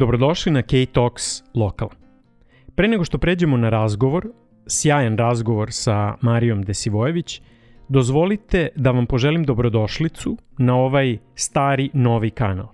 [0.00, 1.88] Dobrodošli na K-Talks Lokal.
[2.74, 4.26] Pre nego što pređemo na razgovor,
[4.66, 7.42] sjajan razgovor sa Marijom Desivojević,
[7.88, 12.68] dozvolite da vam poželim dobrodošlicu na ovaj stari novi kanal.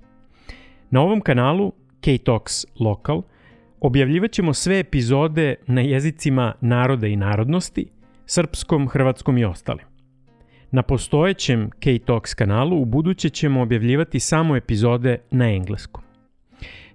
[0.91, 3.23] Na ovom kanalu K-Talks Lokal
[3.81, 7.87] objavljivat ćemo sve epizode na jezicima naroda i narodnosti,
[8.27, 9.87] srpskom, hrvatskom i ostalim.
[10.71, 16.06] Na postojećem K-Talks kanalu u buduće ćemo objavljivati samo epizode na engleskom.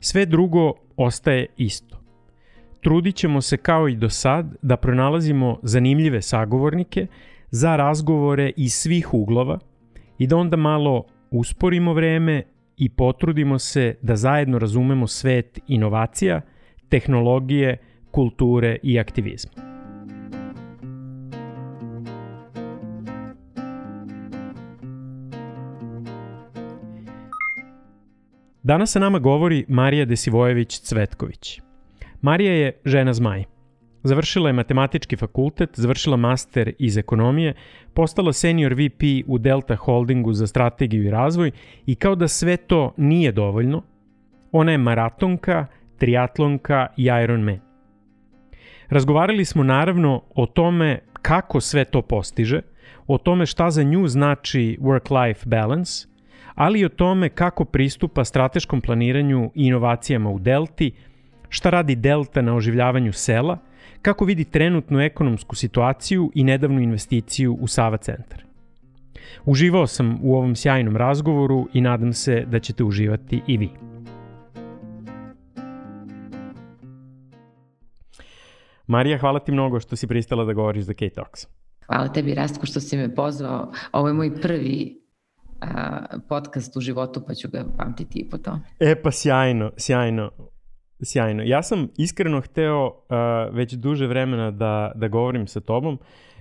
[0.03, 1.97] Sve drugo ostaje isto.
[2.83, 7.07] Trudit ćemo se kao i do sad da pronalazimo zanimljive sagovornike
[7.49, 9.59] za razgovore iz svih uglova
[10.17, 12.43] i da onda malo usporimo vreme
[12.77, 16.41] i potrudimo se da zajedno razumemo svet inovacija,
[16.89, 17.77] tehnologije,
[18.11, 19.70] kulture i aktivizma.
[28.63, 31.61] Danas sa nama govori Marija Desivojević-Cvetković.
[32.21, 33.43] Marija je žena zmaj.
[34.03, 37.53] Završila je matematički fakultet, završila master iz ekonomije,
[37.93, 41.51] postala senior VP u Delta Holdingu za strategiju i razvoj
[41.85, 43.83] i kao da sve to nije dovoljno,
[44.51, 45.65] ona je maratonka,
[45.97, 47.59] triatlonka i Ironman.
[48.89, 52.61] Razgovarali smo naravno o tome kako sve to postiže,
[53.07, 56.07] o tome šta za nju znači work-life balance–
[56.55, 60.91] ali i o tome kako pristupa strateškom planiranju i inovacijama u Delti,
[61.49, 63.57] šta radi Delta na oživljavanju sela,
[64.01, 68.43] kako vidi trenutnu ekonomsku situaciju i nedavnu investiciju u Sava centar.
[69.45, 73.69] Uživao sam u ovom sjajnom razgovoru i nadam se da ćete uživati i vi.
[78.87, 81.47] Marija, hvala ti mnogo što si pristala da govoriš za K-Talks.
[81.85, 83.71] Hvala tebi, Rastko, što si me pozvao.
[83.91, 85.00] Ovo je moj prvi
[86.29, 88.59] podcast u životu, pa ću ga pamtiti i po to.
[88.79, 90.31] E pa sjajno, sjajno.
[91.03, 91.43] Sjajno.
[91.43, 95.99] Ja sam iskreno hteo uh, već duže vremena da, da govorim sa tobom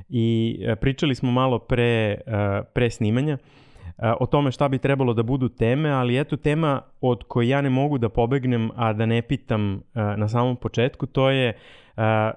[0.09, 2.33] i uh, pričali smo malo pre, uh,
[2.75, 7.23] pre snimanja uh, o tome šta bi trebalo da budu teme, ali eto tema od
[7.29, 11.31] koje ja ne mogu da pobegnem, a da ne pitam uh, na samom početku, to
[11.31, 11.57] je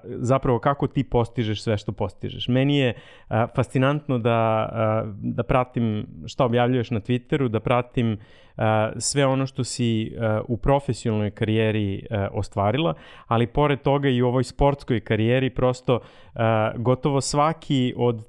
[0.04, 2.48] zapravo kako ti postižeš sve što postižeš.
[2.48, 2.94] Meni je
[3.54, 4.68] fascinantno da,
[5.14, 8.18] da pratim šta objavljuješ na Twitteru, da pratim
[8.96, 10.16] sve ono što si
[10.48, 12.94] u profesionalnoj karijeri ostvarila,
[13.26, 16.00] ali pored toga i u ovoj sportskoj karijeri prosto
[16.76, 18.28] gotovo svaki od,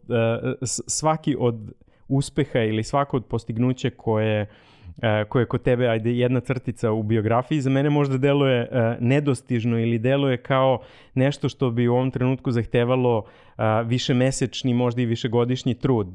[0.88, 1.74] svaki od
[2.07, 7.03] uspeha ili svako od postignuća koje uh, E, koje kod tebe, ajde, jedna crtica u
[7.03, 10.79] biografiji, za mene možda deluje uh, nedostižno ili deluje kao
[11.13, 16.07] nešto što bi u ovom trenutku zahtevalo uh, više mesečni, možda i višegodišnji trud.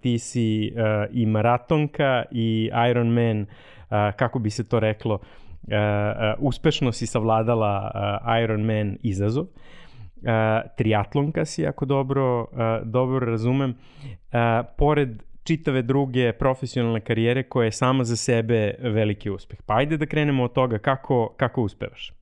[0.00, 0.72] Ti si
[1.10, 3.46] i maratonka i Ironman,
[4.16, 5.18] kako bi se to reklo,
[6.38, 7.90] uspešno si savladala
[8.42, 9.44] Ironman izazov.
[10.20, 12.48] Uh, triatlonka si, ako dobro, uh,
[12.84, 13.70] dobro razumem.
[13.70, 19.58] Uh, pored čitave druge profesionalne karijere koja je sama za sebe veliki uspeh.
[19.66, 22.12] Pa ajde da krenemo od toga kako, kako uspevaš.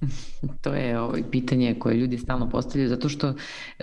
[0.62, 3.34] To je ovaj pitanje koje ljudi stalno postavljaju, zato što e,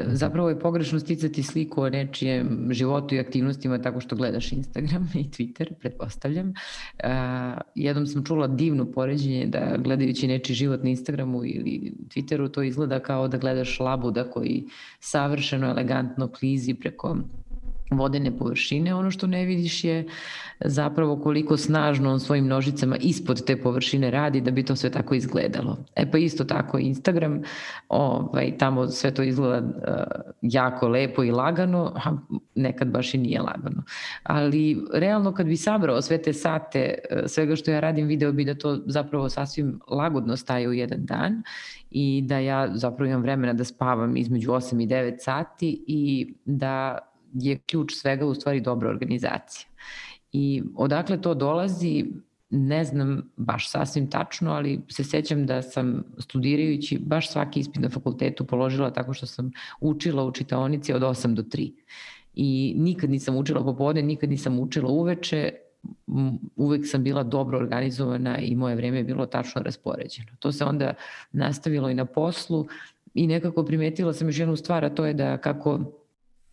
[0.07, 5.23] zapravo je pogrešno sticati sliku o nečijem životu i aktivnostima tako što gledaš Instagram i
[5.23, 6.47] Twitter, pretpostavljam.
[6.47, 7.09] Uh,
[7.75, 12.99] jednom sam čula divno poređenje da gledajući nečiji život na Instagramu ili Twitteru to izgleda
[12.99, 14.63] kao da gledaš labuda koji
[14.99, 17.17] savršeno elegantno klizi preko
[17.91, 18.95] vodene površine.
[18.95, 20.05] Ono što ne vidiš je
[20.65, 25.15] zapravo koliko snažno on svojim nožicama ispod te površine radi da bi to sve tako
[25.15, 25.77] izgledalo.
[25.95, 27.41] E pa isto tako Instagram,
[27.89, 32.17] ovaj, tamo sve to izgleda uh, jako lepo i lagano, a
[32.55, 33.83] nekad baš i nije lagano.
[34.23, 38.45] Ali realno kad bi sabrao sve te sate, uh, svega što ja radim, video bi
[38.45, 41.43] da to zapravo sasvim lagodno staje u jedan dan
[41.91, 46.97] i da ja zapravo imam vremena da spavam između 8 i 9 sati i da
[47.33, 49.69] je ključ svega u stvari dobra organizacija.
[50.31, 52.05] I odakle to dolazi,
[52.49, 57.89] ne znam baš sasvim tačno, ali se sećam da sam studirajući baš svaki ispit na
[57.89, 59.51] fakultetu položila tako što sam
[59.81, 61.71] učila u čitaonici od 8 do 3.
[62.33, 65.51] I nikad nisam učila popodne, nikad nisam učila uveče,
[66.55, 70.31] uvek sam bila dobro organizovana i moje vreme je bilo tačno raspoređeno.
[70.39, 70.93] To se onda
[71.31, 72.67] nastavilo i na poslu
[73.13, 75.79] i nekako primetila sam još jednu stvar, a to je da kako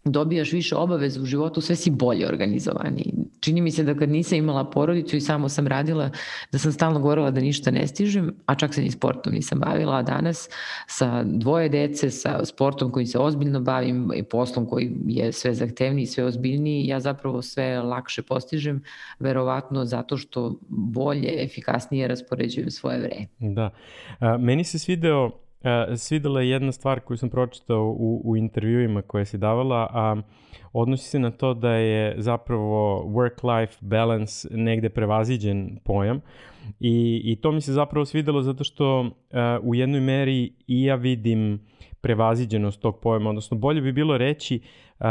[0.05, 3.15] dobijaš više obaveza u životu, sve si bolje organizovani.
[3.41, 6.11] čini mi se da kad nisam imala porodicu i samo sam radila,
[6.53, 9.97] da sam stalno govorila da ništa ne stižem, a čak se ni sportom nisam bavila,
[9.97, 10.49] a danas
[10.87, 16.07] sa dvoje dece, sa sportom kojim se ozbiljno bavim i poslom koji je sve zahtevniji,
[16.07, 18.83] sve ozbiljniji, ja zapravo sve lakše postižem,
[19.19, 23.55] verovatno zato što bolje, efikasnije raspoređujem svoje vreme.
[23.55, 23.71] Da.
[24.19, 29.03] A, meni se svideo Uh, svidela je jedna stvar koju sam pročitao u, u intervjuima
[29.03, 30.17] koje si davala, a
[30.73, 36.21] odnosi se na to da je zapravo work-life balance negde prevaziđen pojam.
[36.81, 39.09] I, i to mi se zapravo svidelo zato što uh,
[39.63, 41.61] u jednoj meri i ja vidim
[42.01, 44.61] prevaziđenost tog pojma, odnosno bolje bi bilo reći
[44.99, 45.07] uh,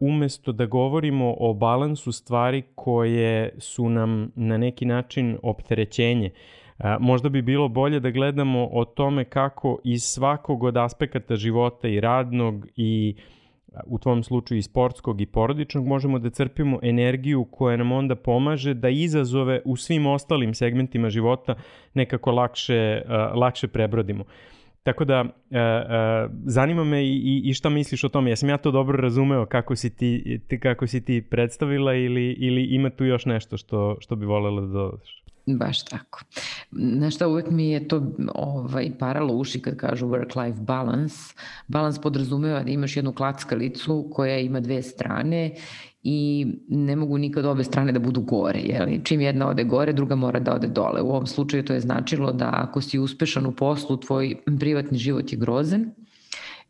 [0.00, 6.30] umesto da govorimo o balansu stvari koje su nam na neki način opterećenje,
[7.00, 12.00] možda bi bilo bolje da gledamo o tome kako iz svakog od aspekata života i
[12.00, 13.14] radnog i
[13.86, 18.74] u tvom slučaju i sportskog i porodičnog možemo da crpimo energiju koja nam onda pomaže
[18.74, 21.54] da izazove u svim ostalim segmentima života
[21.94, 23.02] nekako lakše,
[23.34, 24.24] lakše prebrodimo.
[24.82, 25.24] Tako da,
[26.44, 28.30] zanima me i, i šta misliš o tome.
[28.30, 32.90] Jesam ja to dobro razumeo kako si ti, kako si ti predstavila ili, ili ima
[32.90, 35.27] tu još nešto što, što bi volela da dodaš?
[35.56, 36.20] Baš tako.
[36.72, 41.34] Znaš šta, uvek mi je to ovaj, paralo uši kad kažu work-life balance.
[41.68, 45.54] Balans podrazumeva da imaš jednu klackalicu koja ima dve strane
[46.02, 48.60] i ne mogu nikad obe strane da budu gore.
[48.60, 49.00] Jeli?
[49.04, 51.02] Čim jedna ode gore, druga mora da ode dole.
[51.02, 55.32] U ovom slučaju to je značilo da ako si uspešan u poslu, tvoj privatni život
[55.32, 55.90] je grozen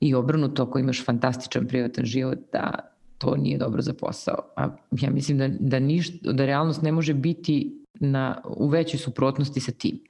[0.01, 4.39] i obrnuto ako imaš fantastičan privatan život, da to nije dobro za posao.
[4.57, 9.61] A ja mislim da, da, ništa, da realnost ne može biti na, u većoj suprotnosti
[9.61, 10.01] sa tim.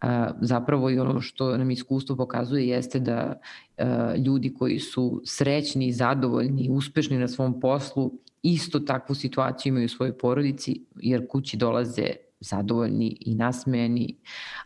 [0.00, 3.40] A, zapravo i ono što nam iskustvo pokazuje jeste da
[3.78, 8.12] a, ljudi koji su srećni, zadovoljni, uspešni na svom poslu
[8.42, 12.06] isto takvu situaciju imaju u svojoj porodici jer kući dolaze
[12.40, 14.16] zadovoljni i nasmejani,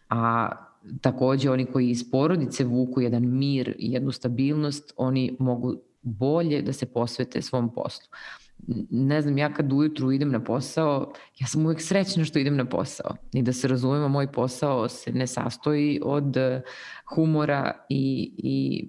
[0.08, 0.48] a
[1.00, 6.72] takođe oni koji iz porodice vuku jedan mir i jednu stabilnost, oni mogu bolje da
[6.72, 8.06] se posvete svom poslu
[8.90, 12.64] ne znam, ja kad ujutru idem na posao, ja sam uvek srećna što idem na
[12.64, 13.16] posao.
[13.32, 16.62] I da se razumemo, moj posao se ne sastoji od eh,
[17.14, 18.86] humora i, i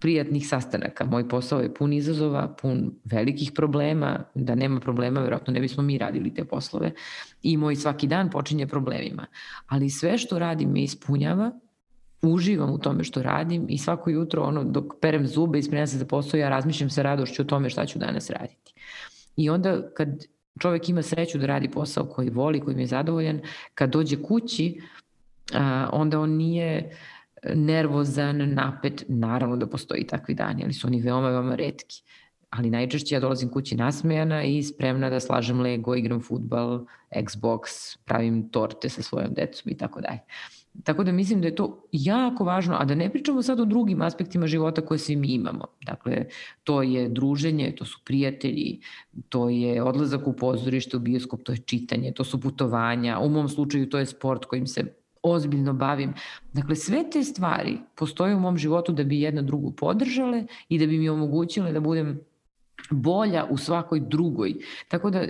[0.00, 1.04] prijatnih sastanaka.
[1.04, 5.98] Moj posao je pun izazova, pun velikih problema, da nema problema, verovatno ne bismo mi
[5.98, 6.92] radili te poslove.
[7.42, 9.26] I moj svaki dan počinje problemima.
[9.66, 11.52] Ali sve što radim me ispunjava,
[12.22, 15.98] uživam u tome što radim i svako jutro ono, dok perem zube i spremam se
[15.98, 18.74] za posao, ja razmišljam sa radošću o tome šta ću danas raditi.
[19.36, 20.08] I onda kad
[20.60, 23.40] čovek ima sreću da radi posao koji voli, koji je zadovoljan,
[23.74, 24.80] kad dođe kući,
[25.54, 26.96] a, onda on nije
[27.54, 32.02] nervozan, napet, naravno da postoji takvi dani, ali su oni veoma, veoma redki.
[32.50, 38.48] Ali najčešće ja dolazim kući nasmejana i spremna da slažem Lego, igram futbal, Xbox, pravim
[38.48, 40.20] torte sa svojom decom i tako dalje.
[40.84, 44.02] Tako da mislim da je to jako važno, a da ne pričamo sad o drugim
[44.02, 45.64] aspektima života koje svi mi imamo.
[45.86, 46.24] Dakle,
[46.64, 48.80] to je druženje, to su prijatelji,
[49.28, 53.48] to je odlazak u pozorište, u bioskop, to je čitanje, to su putovanja, u mom
[53.48, 54.84] slučaju to je sport kojim se
[55.22, 56.14] ozbiljno bavim.
[56.52, 60.86] Dakle, sve te stvari postoje u mom životu da bi jedna drugu podržale i da
[60.86, 62.20] bi mi omogućile da budem
[62.90, 64.54] bolja u svakoj drugoj.
[64.88, 65.22] Tako da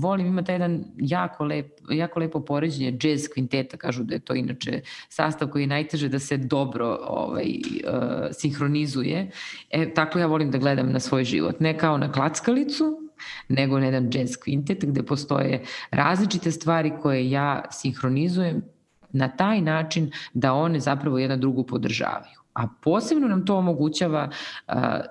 [0.00, 4.34] volim, ima taj jedan jako, lep, jako lepo poređenje jazz kvinteta, kažu da je to
[4.34, 9.30] inače sastav koji je najteže da se dobro ovaj, uh, sinhronizuje.
[9.70, 11.60] E, tako ja volim da gledam na svoj život.
[11.60, 13.10] Ne kao na klackalicu,
[13.48, 18.62] nego na jedan jazz kvintet gde postoje različite stvari koje ja sinhronizujem
[19.12, 22.39] na taj način da one zapravo jedna drugu podržavaju.
[22.54, 24.30] A posebno nam to omogućava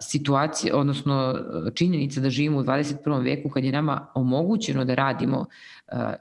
[0.02, 1.40] situacija, odnosno
[1.74, 3.24] činjenica da živimo u 21.
[3.24, 5.46] veku kad je nama omogućeno da radimo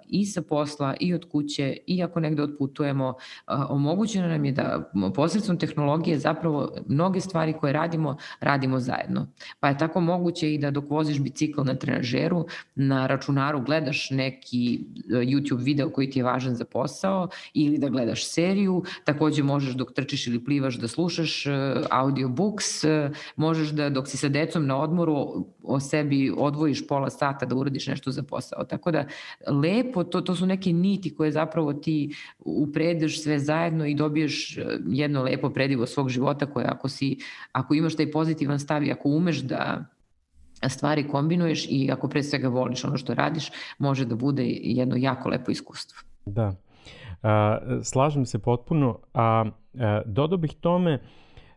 [0.09, 3.15] i sa posla i od kuće i ako negde odputujemo,
[3.69, 9.27] omogućeno nam je da posredstvom tehnologije zapravo mnoge stvari koje radimo, radimo zajedno.
[9.61, 14.75] Pa je tako moguće i da dok voziš bicikl na trenažeru, na računaru gledaš neki
[14.75, 19.75] e, YouTube video koji ti je važan za posao ili da gledaš seriju, takođe možeš
[19.75, 21.45] dok trčiš ili plivaš da slušaš
[21.91, 22.85] audiobooks,
[23.37, 27.87] možeš da dok si sa decom na odmoru o sebi odvojiš pola sata da uradiš
[27.87, 28.65] nešto za posao.
[28.65, 29.05] Tako da
[29.61, 34.63] lepo, to, to su neke niti koje zapravo ti upredeš sve zajedno i dobiješ e,
[34.89, 37.19] jedno lepo predivo svog života koje ako si,
[37.53, 39.85] ako imaš taj pozitivan stav i ako umeš da
[40.69, 45.29] stvari kombinuješ i ako pre svega voliš ono što radiš, može da bude jedno jako
[45.29, 45.99] lepo iskustvo.
[46.27, 46.55] Da.
[47.23, 49.45] A, slažem se potpuno, a,
[49.79, 51.03] a dodao bih tome,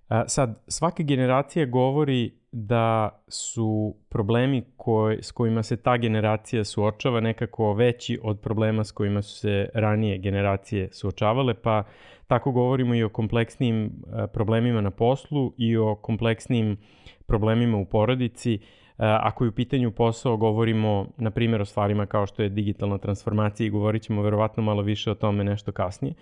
[0.07, 7.19] a, sad svaka generacija govori da su problemi koj, s kojima se ta generacija suočava
[7.19, 11.83] nekako veći od problema s kojima su se ranije generacije suočavale, pa
[12.27, 16.77] tako govorimo i o kompleksnim e, problemima na poslu i o kompleksnim
[17.25, 18.53] problemima u porodici.
[18.53, 18.59] E,
[18.97, 23.67] ako je u pitanju posao, govorimo, na primjer, o stvarima kao što je digitalna transformacija
[23.67, 26.13] i govorit ćemo verovatno malo više o tome nešto kasnije.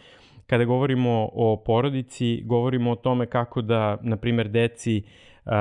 [0.47, 5.03] Kada govorimo o porodici, govorimo o tome kako da, na primjer, deci
[5.45, 5.51] uh,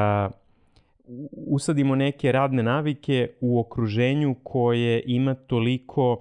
[1.33, 6.19] usadimo neke radne navike u okruženju koje ima toliko uh,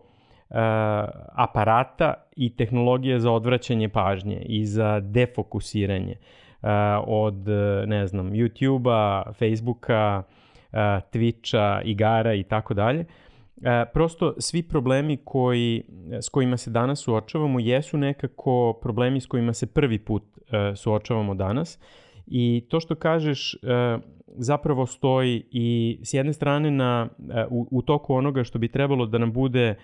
[1.34, 6.70] aparata i tehnologije za odvraćanje pažnje i za defokusiranje uh,
[7.08, 7.48] od,
[7.86, 10.24] ne znam, YouTube-a, Facebooka,
[10.72, 10.78] uh,
[11.12, 13.06] Twitcha, igara i tako dalje.
[13.62, 15.84] E, prosto svi problemi koji,
[16.22, 21.36] s kojima se danas suočavamo jesu nekako problemi s kojima se prvi put e, suočavamo
[21.36, 21.80] danas
[22.28, 23.58] i to što kažeš e,
[24.28, 29.06] zapravo stoji i s jedne strane na, e, u, u toku onoga što bi trebalo
[29.06, 29.76] da nam bude e,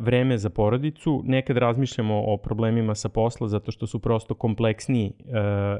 [0.00, 5.12] vreme za porodicu, nekad razmišljamo o problemima sa posla zato što su prosto kompleksniji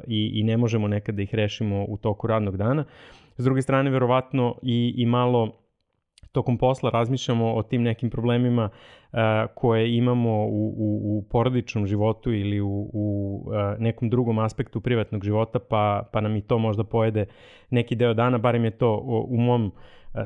[0.06, 2.84] i, i ne možemo nekad da ih rešimo u toku radnog dana.
[3.36, 5.65] S druge strane, verovatno i, i malo
[6.36, 9.18] tokom posla razmišljamo o tim nekim problemima uh,
[9.54, 13.06] koje imamo u, u, u porodičnom životu ili u, u
[13.46, 17.26] uh, nekom drugom aspektu privatnog života, pa, pa nam i to možda pojede
[17.70, 19.72] neki deo dana, barem je to u, u mom uh,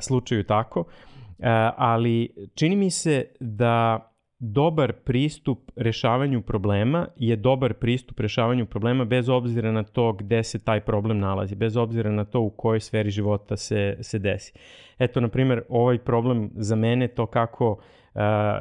[0.00, 0.80] slučaju tako.
[0.80, 4.09] Uh, ali čini mi se da
[4.40, 10.59] dobar pristup rešavanju problema je dobar pristup rešavanju problema bez obzira na to gde se
[10.59, 14.52] taj problem nalazi, bez obzira na to u kojoj sferi života se, se desi.
[14.99, 17.78] Eto, na primjer, ovaj problem za mene, to kako uh,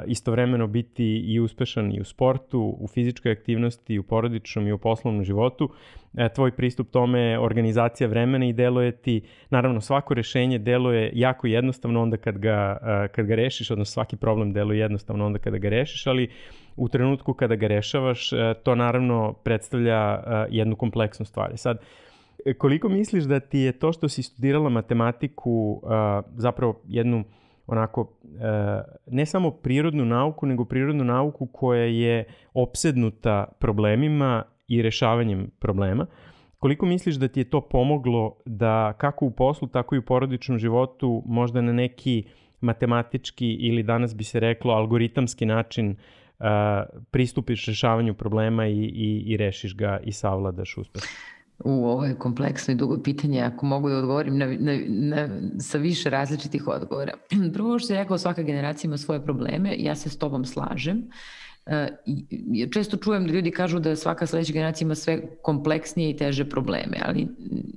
[0.07, 5.23] istovremeno biti i uspešan i u sportu, u fizičkoj aktivnosti, u porodičnom i u poslovnom
[5.23, 5.69] životu,
[6.17, 11.47] e, tvoj pristup tome je organizacija vremena i deluje ti, naravno svako rešenje deluje jako
[11.47, 12.77] jednostavno onda kad ga,
[13.15, 16.29] kad ga rešiš, odnosno svaki problem deluje jednostavno onda kada ga rešiš, ali
[16.75, 21.25] u trenutku kada ga rešavaš, uh, to naravno predstavlja jednu kompleksnu.
[21.55, 21.83] Sad, uh,
[22.45, 25.81] E, koliko misliš da ti je to što si studirala matematiku
[26.35, 27.23] zapravo jednu
[27.71, 28.07] onako uh,
[29.07, 32.23] ne samo prirodnu nauku, nego prirodnu nauku koja je
[32.53, 36.05] opsednuta problemima i rešavanjem problema.
[36.57, 40.57] Koliko misliš da ti je to pomoglo da kako u poslu, tako i u porodičnom
[40.57, 42.23] životu možda na neki
[42.61, 46.45] matematički ili danas bi se reklo algoritamski način uh,
[47.11, 51.09] pristupiš rešavanju problema i, i, i rešiš ga i savladaš uspešno?
[51.59, 55.77] U, ovo je kompleksno i dugo pitanje, ako mogu da odgovorim na, na, na, sa
[55.77, 57.13] više različitih odgovora.
[57.53, 61.03] Prvo što se rekao, svaka generacija ima svoje probleme, ja se s tobom slažem.
[62.73, 66.97] Često čujem da ljudi kažu da svaka sledeća generacija ima sve kompleksnije i teže probleme,
[67.05, 67.27] ali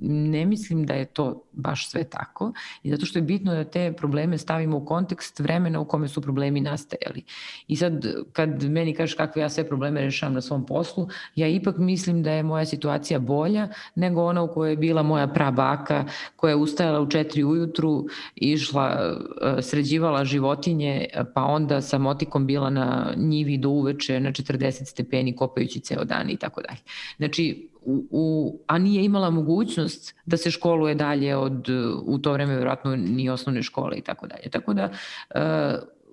[0.01, 3.93] ne mislim da je to baš sve tako i zato što je bitno da te
[3.97, 7.23] probleme stavimo u kontekst vremena u kome su problemi nastajali.
[7.67, 11.77] I sad kad meni kažeš kakve ja sve probleme rešavam na svom poslu, ja ipak
[11.77, 16.51] mislim da je moja situacija bolja nego ona u kojoj je bila moja prabaka koja
[16.51, 19.15] je ustajala u četiri ujutru, išla,
[19.61, 25.79] sređivala životinje, pa onda sa motikom bila na njivi do uveče na 40 stepeni kopajući
[25.79, 26.79] ceo dan i tako dalje.
[27.17, 31.69] Znači, u, u, a nije imala mogućnost da se školuje dalje od,
[32.05, 34.49] u to vreme vjerojatno ni osnovne škole i tako dalje.
[34.49, 35.39] Tako da, uh,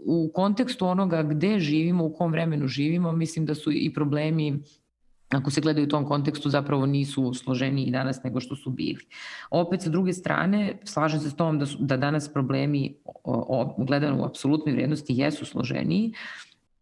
[0.04, 4.62] u kontekstu onoga gde živimo, u kom vremenu živimo, mislim da su i problemi
[5.30, 9.06] ako se gledaju u tom kontekstu, zapravo nisu složeniji danas nego što su bili.
[9.50, 13.84] Opet, sa druge strane, slažem se s tom da, su, da danas problemi o, o,
[13.84, 16.12] gledano u apsolutnoj vrednosti jesu složeniji,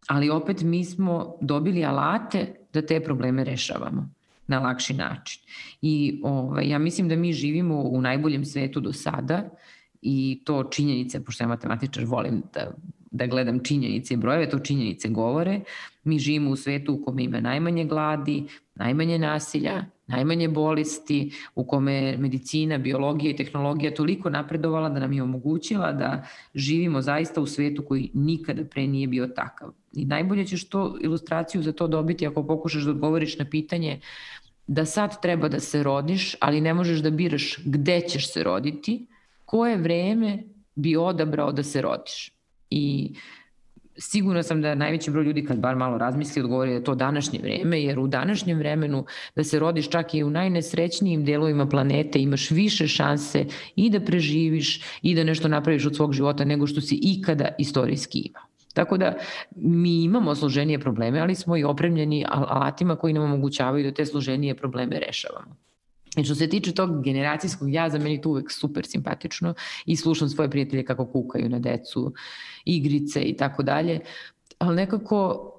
[0.09, 4.09] ali opet mi smo dobili alate da te probleme rešavamo
[4.47, 5.41] na lakši način.
[5.81, 9.49] I ovaj, ja mislim da mi živimo u najboljem svetu do sada
[10.01, 12.71] i to činjenice, pošto ja matematičar volim da,
[13.11, 15.59] da gledam činjenice i brojeve, to činjenice govore.
[16.03, 18.43] Mi živimo u svetu u kome ima najmanje gladi,
[18.75, 25.23] najmanje nasilja, najmanje bolesti, u kome medicina, biologija i tehnologija toliko napredovala da nam je
[25.23, 29.71] omogućila da živimo zaista u svetu koji nikada pre nije bio takav.
[29.93, 33.99] I najbolje ćeš to ilustraciju za to dobiti ako pokušaš da odgovoriš na pitanje
[34.67, 39.07] da sad treba da se rodiš, ali ne možeš da biraš gde ćeš se roditi,
[39.45, 40.43] koje vreme
[40.75, 42.38] bi odabrao da se rodiš.
[42.69, 43.13] I
[43.99, 47.39] sigurno sam da najveći broj ljudi kad bar malo razmisli odgovori da je to današnje
[47.39, 52.51] vreme, jer u današnjem vremenu da se rodiš čak i u najnesrećnijim delovima planete imaš
[52.51, 53.45] više šanse
[53.75, 58.19] i da preživiš i da nešto napraviš od svog života nego što si ikada istorijski
[58.19, 58.43] imao.
[58.73, 59.13] Tako da
[59.55, 64.55] mi imamo složenije probleme, ali smo i opremljeni alatima koji nam omogućavaju da te složenije
[64.55, 65.68] probleme rešavamo.
[66.17, 69.53] I što se tiče tog generacijskog jaza, meni to uvek super simpatično
[69.85, 72.13] i slušam svoje prijatelje kako kukaju na decu,
[72.65, 73.99] igrice i tako dalje,
[74.59, 75.51] ali nekako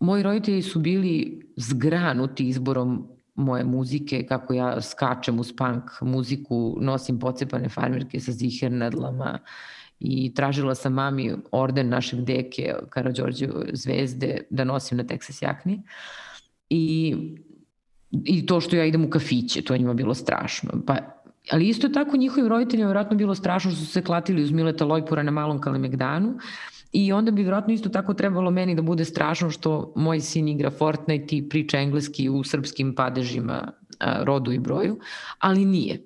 [0.00, 7.18] moji roditelji su bili zgranuti izborom moje muzike, kako ja skačem uz punk muziku, nosim
[7.18, 9.38] pocepane farmerke sa zihernadlama
[10.00, 15.82] i tražila sam mami orden našeg deke Karadžorđe zvezde da nosim na Texas jakni.
[16.70, 17.14] I,
[18.10, 20.70] I to što ja idem u kafiće, to je njima bilo strašno.
[20.86, 20.96] Pa
[21.50, 25.22] Ali isto tako njihovim roditeljima vjerojatno bilo strašno što su se klatili uz Mileta Lojpura
[25.22, 26.38] na malom Kalemegdanu
[26.92, 30.70] I onda bi vjerojatno isto tako trebalo meni da bude strašno što moj sin igra
[30.70, 33.72] Fortnite i priča engleski u srpskim padežima
[34.22, 34.98] rodu i broju,
[35.38, 36.02] ali nije.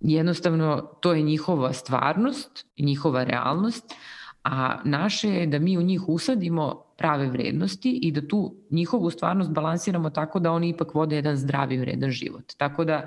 [0.00, 3.94] Jednostavno, to je njihova stvarnost, njihova realnost,
[4.44, 9.50] a naše je da mi u njih usadimo prave vrednosti i da tu njihovu stvarnost
[9.50, 12.52] balansiramo tako da oni ipak vode jedan zdravi vredan život.
[12.56, 13.06] Tako da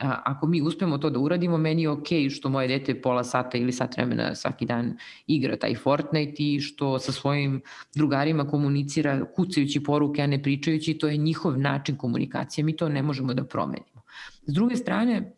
[0.00, 3.58] a, ako mi uspemo to da uradimo, meni je okay što moje dete pola sata
[3.58, 7.62] ili sat vremena svaki dan igra taj Fortnite i što sa svojim
[7.94, 13.02] drugarima komunicira kucajući poruke, a ne pričajući, to je njihov način komunikacije, mi to ne
[13.02, 14.02] možemo da promenimo.
[14.46, 15.32] S druge strane,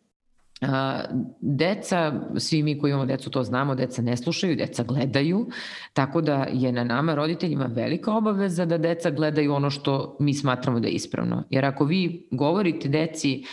[1.41, 5.47] deca, svi mi koji imamo decu to znamo, deca ne slušaju, deca gledaju,
[5.93, 10.79] tako da je na nama roditeljima velika obaveza da deca gledaju ono što mi smatramo
[10.79, 11.43] da je ispravno.
[11.49, 13.43] Jer ako vi govorite deci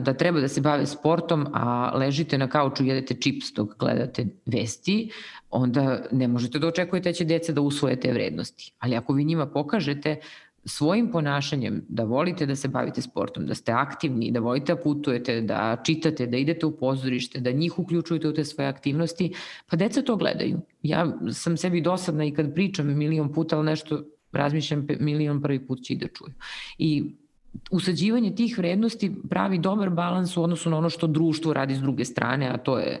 [0.00, 5.10] da treba da se bave sportom, a ležite na kauču jedete čips dok gledate vesti,
[5.50, 8.72] onda ne možete da očekujete da će deca da usvoje te vrednosti.
[8.78, 10.16] Ali ako vi njima pokažete
[10.66, 15.40] svojim ponašanjem da volite da se bavite sportom, da ste aktivni, da volite da putujete,
[15.40, 19.32] da čitate, da idete u pozorište, da njih uključujete u te svoje aktivnosti,
[19.70, 20.60] pa deca to gledaju.
[20.82, 25.82] Ja sam sebi dosadna i kad pričam milion puta, ali nešto razmišljam milion prvi put
[25.82, 26.34] će i da čuju.
[26.78, 27.04] I
[27.70, 32.04] usađivanje tih vrednosti pravi dobar balans u odnosu na ono što društvo radi s druge
[32.04, 33.00] strane, a to je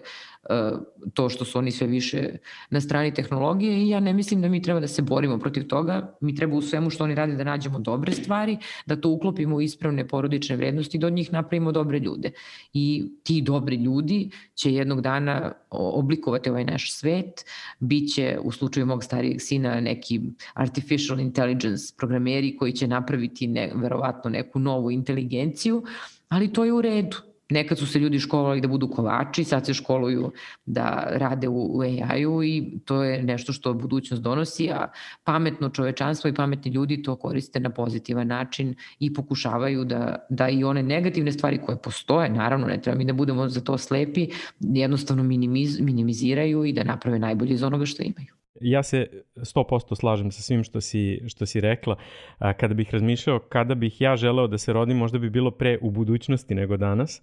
[1.14, 2.28] to što su oni sve više
[2.70, 6.16] na strani tehnologije i ja ne mislim da mi treba da se borimo protiv toga.
[6.20, 9.60] Mi treba u svemu što oni rade da nađemo dobre stvari, da to uklopimo u
[9.60, 12.30] ispravne porodične vrednosti i da od njih napravimo dobre ljude.
[12.72, 17.44] I ti dobri ljudi će jednog dana oblikovati ovaj naš svet,
[17.80, 20.20] bit će u slučaju mog starijeg sina neki
[20.54, 25.82] artificial intelligence programeri koji će napraviti ne, verovatno neku novu inteligenciju,
[26.28, 27.16] ali to je u redu
[27.50, 30.32] Nekad su se ljudi školovali da budu kovači, sad se školuju
[30.66, 34.88] da rade u, u AI-u i to je nešto što budućnost donosi, a
[35.24, 40.64] pametno čovečanstvo i pametni ljudi to koriste na pozitivan način i pokušavaju da, da i
[40.64, 44.28] one negativne stvari koje postoje, naravno ne treba mi da budemo za to slepi,
[44.60, 48.36] jednostavno minimiz, minimiziraju i da naprave najbolje iz onoga što imaju.
[48.60, 51.96] Ja se 100% slažem sa svim što si, što si rekla.
[52.38, 55.90] Kada bih razmišljao kada bih ja želeo da se rodim, možda bi bilo pre u
[55.90, 57.22] budućnosti nego danas.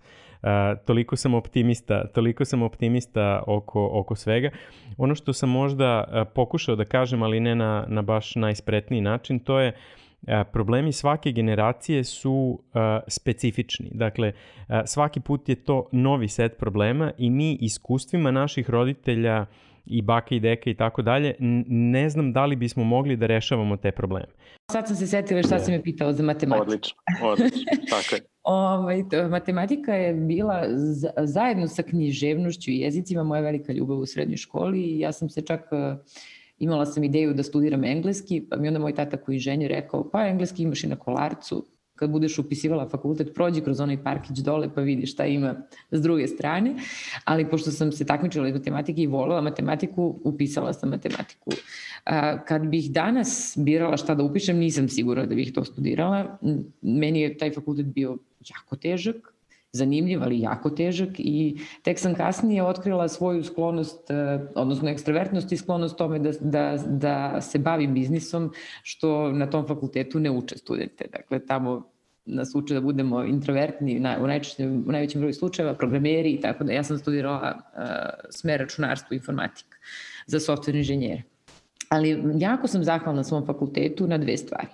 [0.85, 4.49] toliko sam optimista, toliko sam optimista oko, oko svega.
[4.97, 6.03] Ono što sam možda
[6.35, 9.73] pokušao da kažem, ali ne na, na baš najspretniji način, to je
[10.51, 12.59] problemi svake generacije su
[13.07, 13.89] specifični.
[13.93, 14.31] Dakle,
[14.85, 20.35] svaki put je to novi set problema i mi iskustvima naših roditelja uh, i baka
[20.35, 21.35] i deka i tako dalje,
[21.67, 24.27] ne znam da li bismo mogli da rešavamo te probleme.
[24.71, 26.63] Sad sam se setila šta sam me pitao za matematiku.
[26.63, 28.21] Odlično, odlično, tako je.
[28.43, 30.63] Ovaj, to, matematika je bila
[31.17, 35.41] zajedno sa književnošću i jezicima moja velika ljubav u srednjoj školi i ja sam se
[35.41, 35.99] čak uh,
[36.59, 40.27] imala sam ideju da studiram engleski, pa mi onda moj tata koji ženje rekao, pa
[40.27, 44.81] engleski imaš i na kolarcu, kad budeš upisivala fakultet, prođi kroz onaj parkić dole pa
[44.81, 45.55] vidi šta ima
[45.91, 46.75] s druge strane.
[47.25, 51.51] Ali pošto sam se takmičila iz matematike i volila matematiku, upisala sam matematiku.
[52.47, 56.37] Kad bih danas birala šta da upišem, nisam sigurna da bih to studirala.
[56.81, 58.17] Meni je taj fakultet bio
[58.49, 59.32] jako težak,
[59.73, 65.57] zanimljiv, ali jako težak i tek sam kasnije otkrila svoju sklonost, e, odnosno ekstravertnost i
[65.57, 68.51] sklonost tome da, da, da se bavim biznisom,
[68.83, 71.05] što na tom fakultetu ne uče studente.
[71.11, 71.93] Dakle, tamo
[72.25, 76.63] nas uče da budemo introvertni na, u, najčešćem, u najvećem broju slučajeva, programeri i tako
[76.63, 77.83] da ja sam studirala uh,
[78.29, 79.77] smer računarstvo i informatika
[80.27, 81.32] za software inženjere.
[81.93, 84.67] Ali jako sam zahvalna svom fakultetu na dve stvari.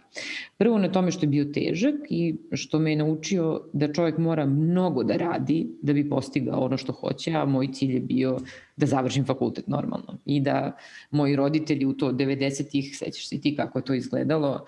[0.58, 4.46] Prvo na tome što je bio težak i što me je naučio da čovjek mora
[4.46, 8.38] mnogo da radi da bi postigao ono što hoće, a moj cilj je bio
[8.78, 10.18] da završim fakultet normalno.
[10.26, 10.78] I da
[11.12, 14.66] moji roditelji u to 90-ih, sećaš se ti kako je to izgledalo,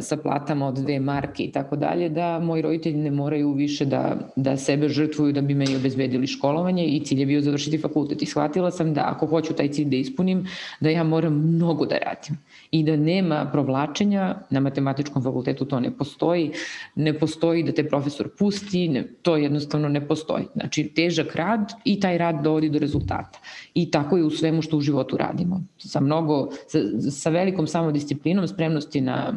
[0.00, 4.16] sa platama od dve marke i tako dalje, da moji roditelji ne moraju više da,
[4.36, 8.22] da sebe žrtvuju da bi meni obezbedili školovanje i cilj je bio završiti fakultet.
[8.22, 10.46] I shvatila sam da ako hoću taj cilj da ispunim,
[10.80, 12.38] da ja moram mnogo da radim
[12.70, 16.50] i da nema provlačenja, na matematičkom fakultetu to ne postoji,
[16.94, 20.44] ne postoji da te profesor pusti, ne, to jednostavno ne postoji.
[20.54, 23.38] Znači, težak rad i taj rad dovodi do rezultata.
[23.74, 25.62] I tako je u svemu što u životu radimo.
[25.78, 26.78] Sa mnogo, sa,
[27.10, 29.36] sa velikom samodisciplinom, spremnosti na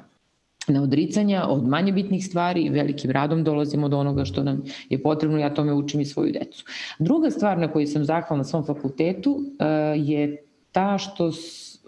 [0.68, 5.04] na odricanja od manje bitnih stvari i velikim radom dolazimo do onoga što nam je
[5.04, 6.66] potrebno, ja tome učim i svoju decu.
[7.00, 9.46] Druga stvar na kojoj sam zahvalna na svom fakultetu uh,
[9.96, 11.32] je ta što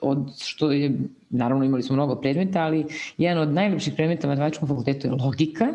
[0.02, 2.86] od što je, naravno imali smo mnogo predmeta, ali
[3.18, 5.68] jedan od najlepših predmeta na matematičkom fakultetu je logika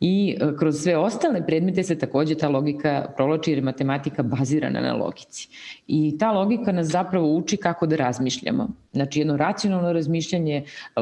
[0.00, 4.80] i e, kroz sve ostale predmete se takođe ta logika provlači jer je matematika bazirana
[4.80, 5.48] na logici.
[5.86, 8.68] I ta logika nas zapravo uči kako da razmišljamo.
[8.92, 11.00] Znači jedno racionalno razmišljanje, e,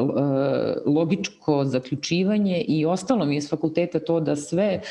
[0.85, 4.81] logičko zaključivanje i ostalo mi je s fakulteta to da sve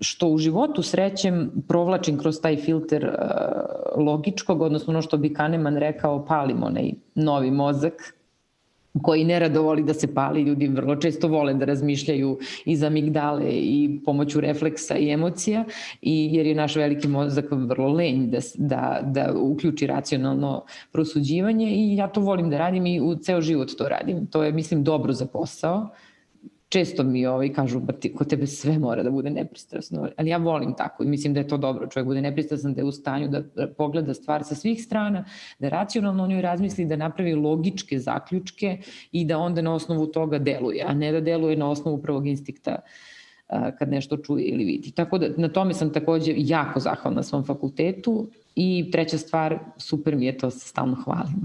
[0.00, 5.76] što u životu srećem provlačim kroz taj filter uh, logičkog, odnosno ono što bi Kahneman
[5.76, 8.14] rekao, palimo onaj novi mozak
[9.02, 14.00] koji nerado voli da se pali, ljudi vrlo često vole da razmišljaju iz amigdale i
[14.04, 15.64] pomoću refleksa i emocija,
[16.02, 21.96] i jer je naš veliki mozak vrlo lenj da, da, da uključi racionalno prosuđivanje i
[21.96, 24.26] ja to volim da radim i u ceo život to radim.
[24.26, 25.88] To je, mislim, dobro za posao
[26.74, 30.38] često mi ovaj, kažu, ba ti, kod tebe sve mora da bude nepristrasno, ali ja
[30.42, 33.28] volim tako i mislim da je to dobro, čovjek bude nepristrasan, da je u stanju
[33.28, 35.24] da pogleda stvar sa svih strana,
[35.58, 38.78] da racionalno o njoj razmisli, da napravi logičke zaključke
[39.12, 42.80] i da onda na osnovu toga deluje, a ne da deluje na osnovu prvog instikta
[43.78, 44.90] kad nešto čuje ili vidi.
[44.90, 50.26] Tako da na tome sam takođe jako zahvalna svom fakultetu I treća stvar, super mi
[50.26, 51.42] je to, se stalno hvalim.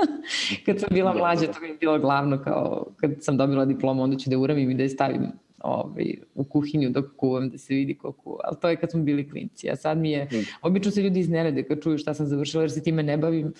[0.66, 4.16] kad sam bila mlađa, to mi je bilo glavno kao kad sam dobila diplomu, onda
[4.16, 5.22] ću da uramim i da je stavim
[5.62, 8.40] ovaj, u kuhinju dok kuvam, da se vidi ko kuva.
[8.44, 9.70] Ali to je kad smo bili klinci.
[9.70, 10.36] A sad mi je, mm.
[10.62, 13.52] obično se ljudi iznenade kad čuju šta sam završila, jer se time ne bavim.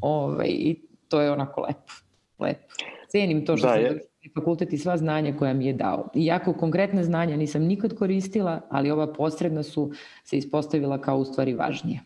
[0.00, 0.76] Ovaj, I
[1.08, 1.92] to je onako lepo.
[2.38, 2.74] Lepo.
[3.08, 4.00] Cenim to što da, sam je
[4.34, 6.08] fakultet i sva znanja koja mi je dao.
[6.14, 9.92] Iako konkretne znanja nisam nikad koristila, ali ova posredna su
[10.24, 12.00] se ispostavila kao u stvari važnije.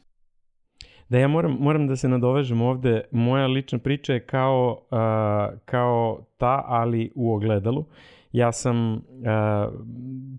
[1.09, 6.27] Da ja moram, moram da se nadovežem ovde, moja lična priča je kao, uh, kao
[6.39, 7.85] ta, ali u ogledalu.
[8.33, 9.01] Ja sam uh,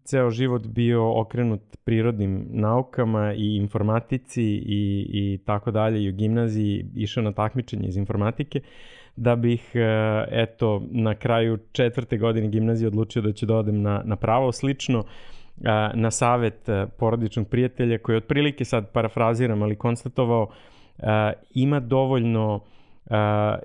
[0.04, 6.86] ceo život bio okrenut prirodnim naukama i informatici i, i tako dalje i u gimnaziji
[6.96, 8.62] išao na takmičenje iz informatike
[9.16, 9.82] da bih, uh,
[10.32, 14.52] eto, na kraju četvrte godine gimnazije odlučio da ću da odem na, na pravo.
[14.52, 15.06] Slično, uh,
[15.94, 20.48] na savet porodičnog prijatelja koji otprilike sad parafraziram, ali konstatovao
[21.54, 22.60] ima dovoljno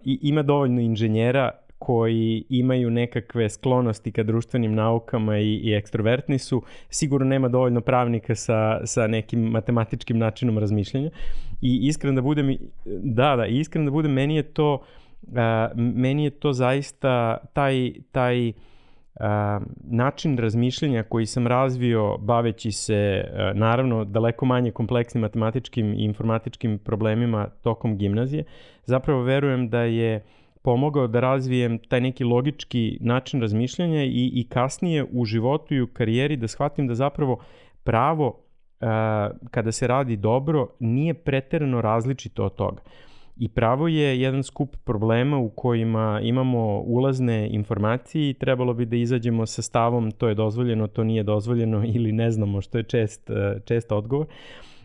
[0.04, 7.26] ima dovoljno inženjera koji imaju nekakve sklonosti ka društvenim naukama i, i ekstrovertni su, sigurno
[7.26, 11.10] nema dovoljno pravnika sa, sa nekim matematičkim načinom razmišljanja.
[11.62, 15.03] I iskren da budem, da, da, iskren da budem, meni je to, uh,
[15.74, 18.52] meni je to zaista taj, taj
[19.84, 27.48] način razmišljanja koji sam razvio baveći se naravno daleko manje kompleksnim matematičkim i informatičkim problemima
[27.62, 28.44] tokom gimnazije,
[28.84, 30.24] zapravo verujem da je
[30.62, 35.86] pomogao da razvijem taj neki logički način razmišljanja i, i kasnije u životu i u
[35.86, 37.38] karijeri da shvatim da zapravo
[37.84, 38.40] pravo
[39.50, 42.82] kada se radi dobro nije preterano različito od toga.
[43.36, 48.96] I pravo je jedan skup problema u kojima imamo ulazne informacije i trebalo bi da
[48.96, 53.30] izađemo sa stavom to je dozvoljeno, to nije dozvoljeno ili ne znamo što je čest,
[53.30, 54.26] e, čest odgovor.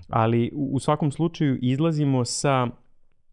[0.09, 2.67] Ali u svakom slučaju izlazimo sa,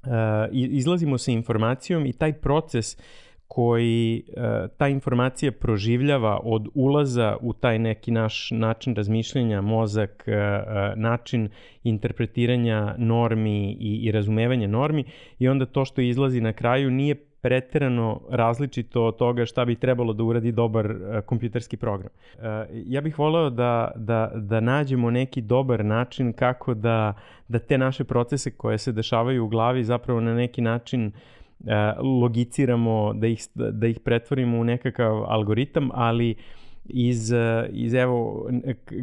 [0.03, 0.11] uh,
[0.53, 2.97] izlazimo sa informacijom i taj proces
[3.49, 10.33] koji e, ta informacija proživljava od ulaza u taj neki naš način razmišljanja, mozak, e,
[10.33, 10.63] e,
[10.97, 11.49] način
[11.85, 15.05] interpretiranja normi i, i razumevanja normi
[15.39, 20.13] i onda to što izlazi na kraju nije preterano različito od toga šta bi trebalo
[20.13, 20.95] da uradi dobar
[21.27, 22.11] kompjuterski program.
[22.73, 27.15] Ja bih voleo da, da, da nađemo neki dobar način kako da,
[27.49, 31.36] da te naše procese koje se dešavaju u glavi zapravo na neki način uh, E,
[32.21, 36.35] logiciramo, da ih, da ih pretvorimo u nekakav algoritam, ali
[36.89, 38.49] iz, e, iz evo,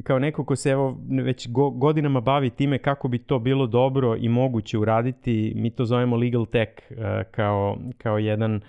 [0.04, 4.16] kao neko ko se evo već go, godinama bavi time kako bi to bilo dobro
[4.16, 8.62] i moguće uraditi, mi to zovemo legal tech e, kao, kao jedan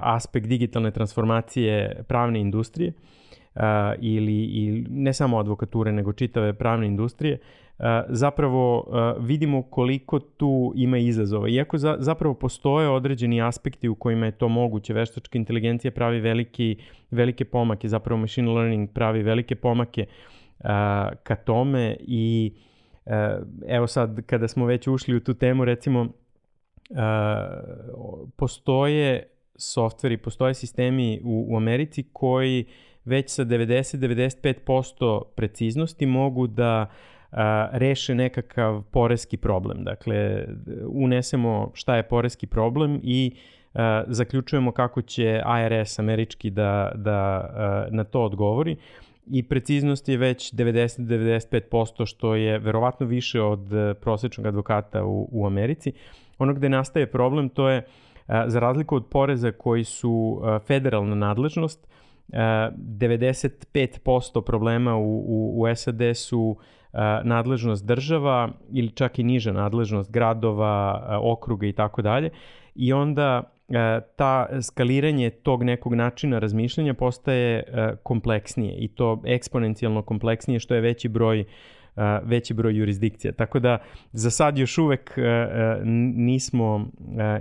[0.00, 2.92] aspekt digitalne transformacije pravne industrije
[4.00, 7.38] ili, ili ne samo advokature, nego čitave pravne industrije.
[8.08, 8.86] Zapravo
[9.20, 11.48] vidimo koliko tu ima izazova.
[11.48, 16.76] Iako za, zapravo postoje određeni aspekti u kojima je to moguće, veštačka inteligencija pravi veliki,
[17.10, 20.06] velike pomake, zapravo machine learning pravi velike pomake
[21.22, 22.52] ka tome i
[23.68, 26.06] evo sad kada smo već ušli u tu temu, recimo
[28.36, 32.64] postoje softveri, postoje sistemi u, u Americi koji
[33.04, 36.86] već sa 90-95% preciznosti mogu da a,
[37.72, 39.84] reše nekakav poreski problem.
[39.84, 40.46] Dakle,
[40.86, 43.32] unesemo šta je poreski problem i
[43.74, 48.76] a, zaključujemo kako će IRS američki da, da a, na to odgovori
[49.26, 53.68] i preciznost je već 90-95%, što je verovatno više od
[54.00, 55.92] prosečnog advokata u, u Americi.
[56.38, 57.86] Ono gde nastaje problem to je,
[58.46, 61.88] za razliku od poreza koji su federalna nadležnost,
[62.32, 66.56] 95% problema u, u, u SAD su
[67.24, 72.30] nadležnost država ili čak i niža nadležnost gradova, okruga i tako dalje.
[72.74, 73.42] I onda
[74.16, 77.62] ta skaliranje tog nekog načina razmišljanja postaje
[78.02, 81.46] kompleksnije i to eksponencijalno kompleksnije što je veći broj uh,
[82.22, 83.32] veći broj jurisdikcija.
[83.32, 83.78] Tako da
[84.12, 85.18] za sad još uvek
[86.14, 86.86] nismo,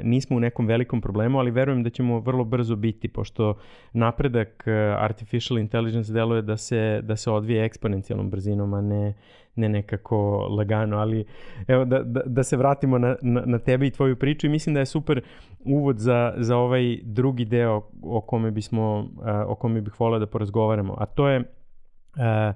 [0.03, 3.57] nismo u nekom velikom problemu, ali verujem da ćemo vrlo brzo biti, pošto
[3.93, 4.63] napredak
[4.97, 9.13] artificial intelligence deluje da se, da se odvije eksponencijalnom brzinom, a ne,
[9.55, 11.25] ne nekako lagano, ali
[11.67, 14.73] evo da, da, da se vratimo na, na, na tebe i tvoju priču i mislim
[14.73, 15.21] da je super
[15.65, 19.09] uvod za, za ovaj drugi deo o kome bismo,
[19.47, 22.55] o kome bih volao da porazgovaramo, a to je uh,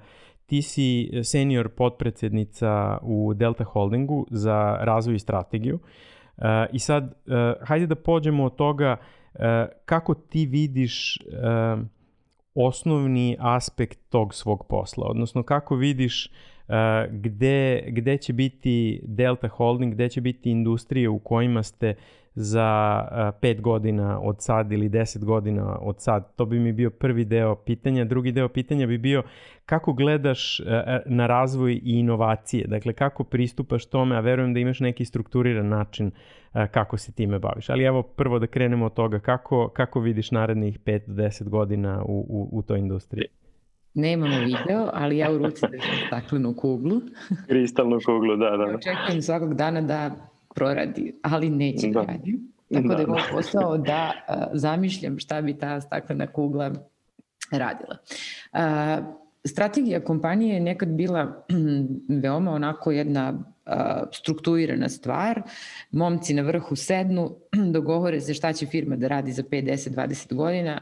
[0.54, 5.80] ti si senior potpredsednica u Delta Holdingu za razvoj i strategiju.
[6.38, 9.40] Uh, I sad, uh, hajde da pođemo od toga uh,
[9.86, 11.18] kako ti vidiš
[12.56, 16.32] osnovni aspekt tog svog posla, odnosno kako vidiš
[17.10, 21.96] gde, gde će biti Delta Holding, gde će biti industrije u kojima ste
[22.36, 26.36] za uh, pet godina od sad ili deset godina od sad.
[26.36, 28.06] To bi mi bio prvi deo pitanja.
[28.06, 29.24] Drugi deo pitanja bi bio
[29.66, 30.66] kako gledaš uh,
[31.06, 32.68] na razvoj i inovacije.
[32.68, 37.40] Dakle, kako pristupaš tome, a verujem da imaš neki strukturiran način uh, kako se time
[37.40, 37.70] baviš.
[37.70, 39.20] Ali evo prvo da krenemo od toga.
[39.20, 43.28] Kako, kako vidiš narednih 5 do 10 godina u, u, u toj industriji?
[43.94, 47.02] Nemamo video, ali ja u ruci držim staklenu kuglu.
[47.48, 48.76] Kristalnu kuglu, da, da.
[48.76, 52.02] Očekujem svakog dana da proradi, ali neće da.
[52.02, 52.40] radi.
[52.74, 54.12] Tako da, da je moj posao da
[54.54, 56.72] zamišljam šta bi ta staklena kugla
[57.52, 57.98] radila.
[59.46, 61.46] Strategija kompanije je nekad bila
[62.24, 63.44] veoma onako jedna
[64.12, 65.42] strukturirana stvar.
[65.92, 67.36] Momci na vrhu sednu,
[67.74, 70.82] dogovore se šta će firma da radi za 5, 10, 20 godina,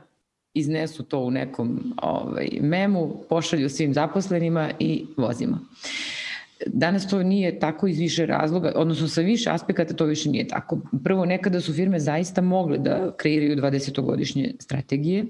[0.54, 5.54] iznesu to u nekom ovaj, memu, pošalju svim zaposlenima i vozimo.
[5.54, 6.21] Uh,
[6.66, 10.80] Danas to nije tako iz više razloga, odnosno sa više aspekata to više nije tako.
[11.04, 15.26] Prvo, nekada su firme zaista mogle da kreiraju 20-godišnje strategije,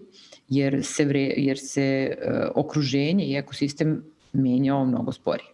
[0.49, 5.51] jer se, vre, jer se uh, okruženje i ekosistem menjao mnogo sporije.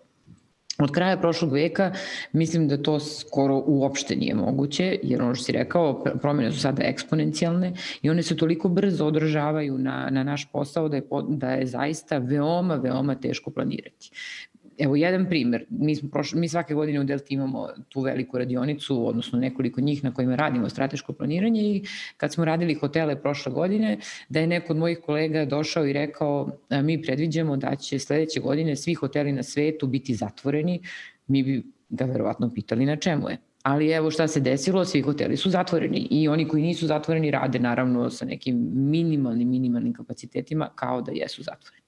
[0.79, 1.93] Od kraja prošlog veka
[2.33, 6.83] mislim da to skoro uopšte nije moguće, jer ono što si rekao, promene su sada
[6.83, 11.65] eksponencijalne i one se toliko brzo održavaju na, na naš posao da je, da je
[11.65, 14.11] zaista veoma, veoma teško planirati.
[14.77, 19.07] Evo jedan primer, mi, smo prošli, mi svake godine u Delta imamo tu veliku radionicu,
[19.07, 21.83] odnosno nekoliko njih na kojima radimo strateško planiranje i
[22.17, 23.97] kad smo radili hotele prošle godine,
[24.29, 26.49] da je neko od mojih kolega došao i rekao
[26.83, 30.81] mi predviđamo da će sledeće godine svi hoteli na svetu biti zatvoreni,
[31.27, 33.37] mi bi ga verovatno pitali na čemu je.
[33.63, 37.59] Ali evo šta se desilo, svi hoteli su zatvoreni i oni koji nisu zatvoreni rade
[37.59, 41.83] naravno sa nekim minimalnim, minimalnim kapacitetima kao da jesu zatvoreni.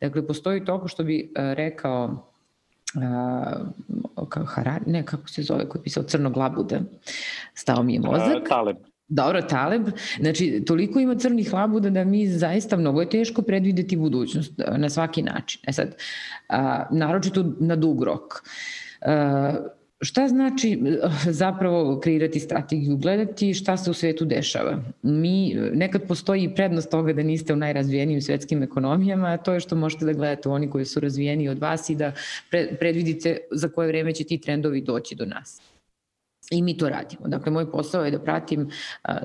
[0.00, 2.33] Dakle, postoji toko što bi rekao
[2.96, 6.80] uh, Harari, ne, kako se zove, koji je pisao Crnog labuda,
[7.54, 8.36] stao mi je mozak.
[8.36, 8.76] Uh, Taleb.
[9.08, 9.88] Dobro, Taleb.
[10.20, 15.22] Znači, toliko ima crnih labuda da mi zaista mnogo je teško predvideti budućnost na svaki
[15.22, 15.60] način.
[15.66, 15.96] E sad,
[16.48, 18.42] a, naročito na dug rok.
[19.00, 19.54] A,
[20.04, 22.96] Šta znači eh, zapravo kreirati strategiju?
[22.96, 24.82] Gledati šta se u svetu dešava.
[25.02, 29.76] Mi, nekad postoji prednost toga da niste u najrazvijenijim svetskim ekonomijama, a to je što
[29.76, 32.12] možete da gledate oni koji su razvijeni od vas i da
[32.78, 35.60] predvidite za koje vreme će ti trendovi doći do nas.
[36.50, 37.28] I mi to radimo.
[37.28, 38.70] Dakle, moj posao je da pratim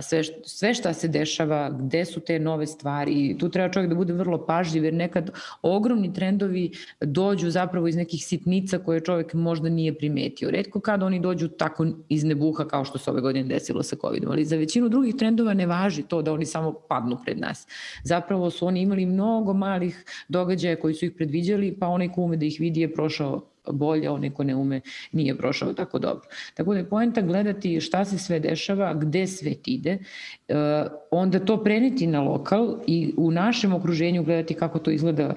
[0.01, 3.35] sve, sve šta se dešava, gde su te nove stvari.
[3.39, 8.25] Tu treba čovjek da bude vrlo pažljiv, jer nekad ogromni trendovi dođu zapravo iz nekih
[8.25, 10.51] sitnica koje čovjek možda nije primetio.
[10.51, 14.31] Redko kad oni dođu tako iz nebuha kao što se ove godine desilo sa COVID-om,
[14.31, 17.67] ali za većinu drugih trendova ne važi to da oni samo padnu pred nas.
[18.03, 22.37] Zapravo su oni imali mnogo malih događaja koji su ih predviđali, pa onaj ko ume
[22.37, 26.27] da ih vidi je prošao bolje, onaj ko ne ume nije prošao tako dobro.
[26.53, 29.97] Tako da je poenta gledati šta se sve dešava, gde svet ide,
[30.47, 30.55] e,
[31.11, 35.35] onda to preneti na lokal i u našem okruženju gledati kako to izgleda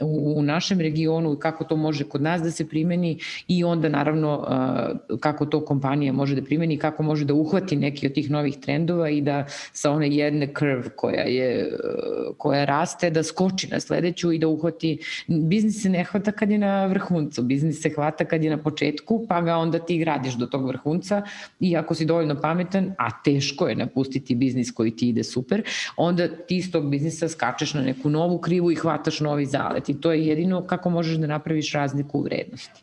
[0.00, 4.46] u, u našem regionu, kako to može kod nas da se primeni i onda naravno
[5.20, 9.10] kako to kompanija može da primeni, kako može da uhvati neki od tih novih trendova
[9.10, 11.72] i da sa one jedne curve koja je
[12.38, 14.98] koja raste da skoči na sledeću i da uhvati.
[15.26, 19.26] Biznis se ne hvata kad je na vrhuncu, biznis se hvata kad je na početku,
[19.28, 21.22] pa ga onda ti gradiš do tog vrhunca.
[21.60, 25.62] I ako si dovoljno pametan, a teško je napustiti biznis koji ti ide super,
[25.96, 29.88] onda ti iz tog biznisa skačeš na neku novu krivu i hvataš novi zal zalet
[29.88, 32.82] i to je jedino kako možeš da napraviš razliku u vrednosti.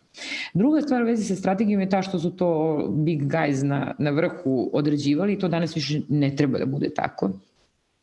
[0.53, 4.11] Druga stvar u vezi sa strategijom je ta što su to big guys na, na
[4.11, 7.31] vrhu određivali i to danas više ne treba da bude tako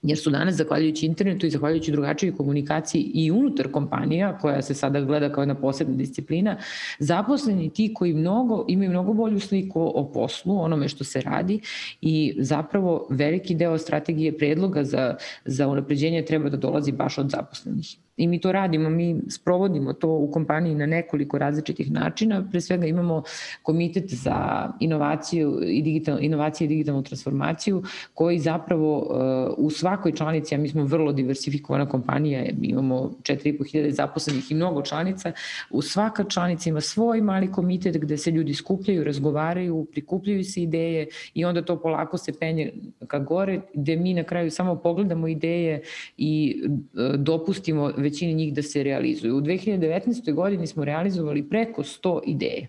[0.04, 5.00] jer su danas, zahvaljujući internetu i zahvaljujući drugačijoj komunikaciji i unutar kompanija, koja se sada
[5.00, 6.56] gleda kao jedna posebna disciplina,
[6.98, 11.60] zaposleni ti koji mnogo, imaju mnogo bolju sliku o poslu, onome što se radi
[12.00, 17.96] i zapravo veliki deo strategije predloga za, za unapređenje treba da dolazi baš od zaposlenih.
[18.16, 22.44] I mi to radimo, mi sprovodimo to u kompaniji na nekoliko različitih načina.
[22.50, 23.22] Pre svega imamo
[23.62, 27.82] komitet za inovaciju i digital, inovacije i digitalnu transformaciju
[28.14, 34.50] koji zapravo uh, u svakoj članici, a mi smo vrlo diversifikovana kompanija, imamo 4500 zaposlenih
[34.50, 35.32] i mnogo članica,
[35.70, 41.06] u svaka članica ima svoj mali komitet gde se ljudi skupljaju, razgovaraju, prikupljaju se ideje
[41.34, 42.72] i onda to polako se penje
[43.06, 45.82] ka gore, gde mi na kraju samo pogledamo ideje
[46.16, 49.36] i uh, dopustimo većini njih da se realizuju.
[49.36, 50.32] U 2019.
[50.34, 52.68] godini smo realizovali preko 100 ideje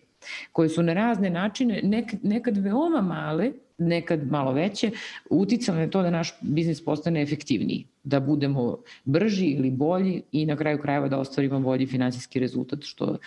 [0.52, 4.92] koje su na razne načine, nekad, nekad veoma male, nekad malo veće,
[5.30, 10.56] uticale na to da naš biznis postane efektivniji, da budemo brži ili bolji i na
[10.56, 13.18] kraju krajeva da ostvarimo bolji finansijski rezultat, što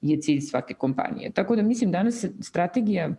[0.00, 1.30] je cilj svake kompanije.
[1.30, 3.14] Tako da mislim danas strategija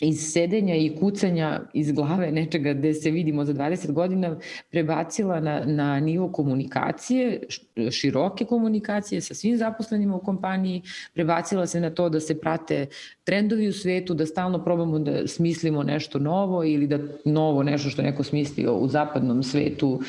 [0.00, 4.36] iz sedenja i kucanja iz glave nečega gde se vidimo za 20 godina
[4.70, 7.42] prebacila na, na nivo komunikacije,
[7.90, 12.86] široke komunikacije sa svim zaposlenima u kompaniji, prebacila se na to da se prate
[13.24, 18.02] trendovi u svetu, da stalno probamo da smislimo nešto novo ili da novo nešto što
[18.02, 20.00] neko smislio u zapadnom svetu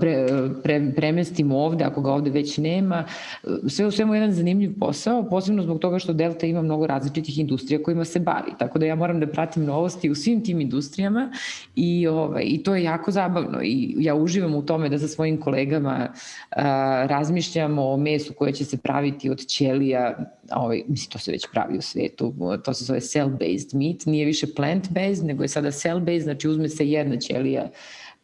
[0.00, 0.26] pre,
[0.62, 3.04] pre, premestimo ovde, ako ga ovde već nema.
[3.68, 7.82] Sve u svemu jedan zanimljiv posao, posebno zbog toga što Delta ima mnogo različitih industrija
[7.82, 11.32] kojima se bavi, tako da ja moram da pratim novosti u svim tim industrijama
[11.76, 15.40] i, ovaj, i to je jako zabavno i ja uživam u tome da sa svojim
[15.40, 16.12] kolegama
[16.50, 21.46] a, razmišljamo o mesu koje će se praviti od ćelija, ovaj, mislim to se već
[21.52, 26.22] pravi u svetu, to se zove cell-based meat, nije više plant-based, nego je sada cell-based,
[26.22, 27.70] znači uzme se jedna ćelija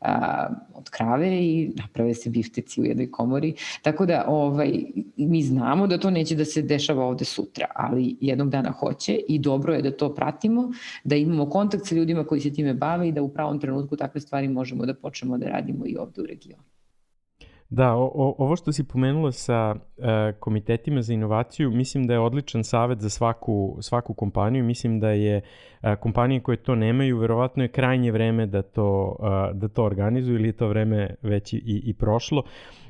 [0.01, 3.55] a, od krave i naprave se bifteci u jednoj komori.
[3.83, 4.85] Tako da ovaj,
[5.17, 9.39] mi znamo da to neće da se dešava ovde sutra, ali jednog dana hoće i
[9.39, 10.71] dobro je da to pratimo,
[11.05, 14.21] da imamo kontakt sa ljudima koji se time bave i da u pravom trenutku takve
[14.21, 16.68] stvari možemo da počnemo da radimo i ovde u regionu.
[17.71, 20.05] Da, o, o, ovo što si pomenula sa uh,
[20.41, 24.65] komitetima za inovaciju, mislim da je odličan savet za svaku, svaku kompaniju.
[24.65, 25.41] Mislim da je
[25.83, 30.39] uh, kompanije koje to nemaju, verovatno je krajnje vreme da to, uh, da to organizuju
[30.39, 32.43] ili je to vreme već i, i prošlo.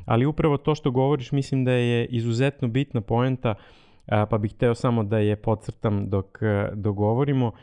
[0.04, 4.74] Ali upravo to što govoriš, mislim da je izuzetno bitna poenta, uh, pa bih hteo
[4.74, 6.38] samo da je podcrtam dok,
[6.74, 7.46] dok govorimo.
[7.46, 7.54] Uh,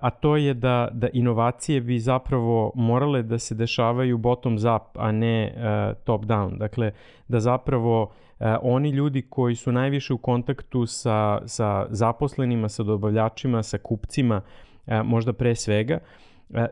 [0.00, 5.12] a to je da, da inovacije bi zapravo morale da se dešavaju bottoms up, a
[5.12, 6.58] ne uh, top down.
[6.58, 6.92] Dakle,
[7.28, 13.62] da zapravo uh, oni ljudi koji su najviše u kontaktu sa, sa zaposlenima, sa dobavljačima,
[13.62, 14.40] sa kupcima,
[14.86, 15.98] uh, možda pre svega,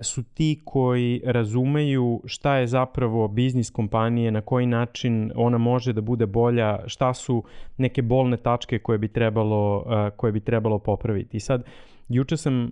[0.01, 6.01] su ti koji razumeju šta je zapravo biznis kompanije, na koji način ona može da
[6.01, 7.44] bude bolja, šta su
[7.77, 9.85] neke bolne tačke koje bi trebalo,
[10.16, 11.37] koje bi trebalo popraviti.
[11.37, 11.64] I sad,
[12.09, 12.71] Juče sam uh,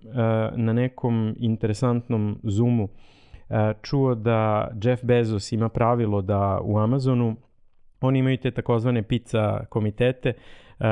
[0.56, 7.36] na nekom interesantnom Zoomu uh, čuo da Jeff Bezos ima pravilo da u Amazonu
[8.00, 10.84] oni imaju te takozvane pizza komitete, uh,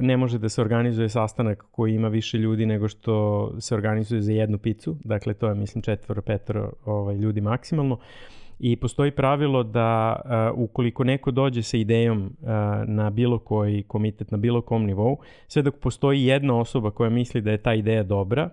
[0.00, 4.32] ne može da se organizuje sastanak koji ima više ljudi nego što se organizuje za
[4.32, 7.94] jednu picu, dakle to je mislim četvoro, petoro ovaj, ljudi maksimalno.
[7.94, 8.00] Uh,
[8.58, 10.20] i postoji pravilo da
[10.54, 12.48] uh, ukoliko neko dođe sa idejom uh,
[12.86, 17.40] na bilo koji komitet, na bilo kom nivou, sve dok postoji jedna osoba koja misli
[17.40, 18.50] da je ta ideja dobra,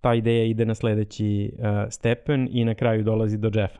[0.00, 3.78] ta ideja ide na sledeći uh, stepen i na kraju dolazi do Jeffa.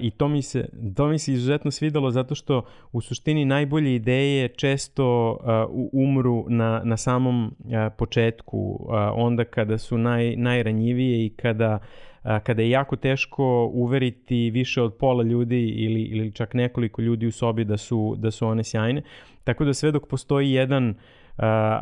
[0.00, 4.48] I to mi, se, to mi se izuzetno svidalo zato što u suštini najbolje ideje
[4.48, 7.52] često uh, umru na, na samom uh,
[7.98, 11.78] početku, uh, onda kada su naj, najranjivije i kada
[12.22, 17.32] kada je jako teško uveriti više od pola ljudi ili, ili čak nekoliko ljudi u
[17.32, 19.02] sobi da su, da su one sjajne.
[19.44, 20.94] Tako da sve dok postoji jedan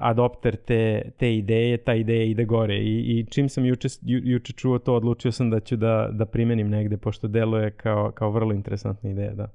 [0.01, 4.53] adopter te, te ideje, ta ideja ide gore i, i čim sam juče, ju, juče
[4.53, 8.53] čuo to, odlučio sam da ću da, da primenim negde, pošto deluje kao, kao vrlo
[8.53, 9.49] interesantna ideja, da.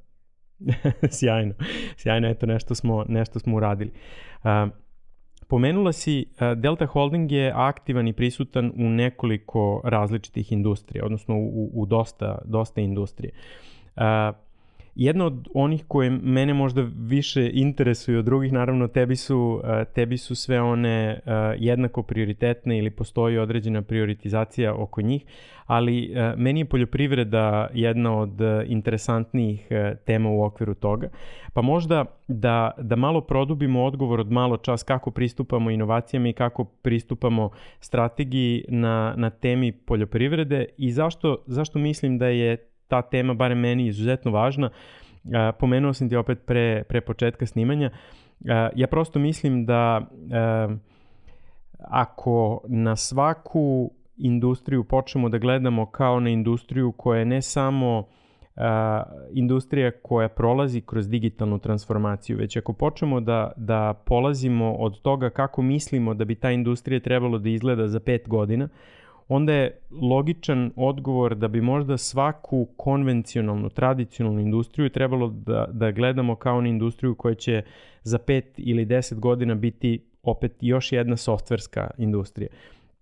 [1.19, 1.53] sjajno,
[1.97, 3.91] sjajno, eto nešto smo, nešto smo uradili.
[4.43, 4.82] Uh,
[5.53, 6.25] Pomenula si,
[6.55, 12.81] Delta Holding je aktivan i prisutan u nekoliko različitih industrija, odnosno u, u dosta, dosta
[12.81, 13.31] industrije.
[13.95, 14.03] Uh,
[14.95, 19.61] Jedna od onih koje mene možda više interesuju od drugih, naravno tebi su,
[19.95, 21.19] tebi su sve one
[21.57, 25.25] jednako prioritetne ili postoji određena prioritizacija oko njih,
[25.65, 29.67] ali meni je poljoprivreda jedna od interesantnijih
[30.05, 31.09] tema u okviru toga.
[31.53, 36.63] Pa možda da, da malo produbimo odgovor od malo čas kako pristupamo inovacijama i kako
[36.63, 37.49] pristupamo
[37.79, 42.57] strategiji na, na temi poljoprivrede i zašto, zašto mislim da je
[42.87, 44.69] ta tema, barem meni, izuzetno važna.
[45.59, 47.89] Pomenuo sam ti opet pre, pre početka snimanja.
[48.75, 50.01] Ja prosto mislim da
[51.79, 58.63] ako na svaku industriju počnemo da gledamo kao na industriju koja je ne samo uh,
[59.33, 65.61] industrija koja prolazi kroz digitalnu transformaciju, već ako počnemo da, da polazimo od toga kako
[65.61, 68.69] mislimo da bi ta industrija trebalo da izgleda za pet godina,
[69.27, 76.35] onda je logičan odgovor da bi možda svaku konvencionalnu, tradicionalnu industriju trebalo da, da gledamo
[76.35, 77.61] kao na industriju koja će
[78.01, 82.49] za 5 ili 10 godina biti opet još jedna softverska industrija.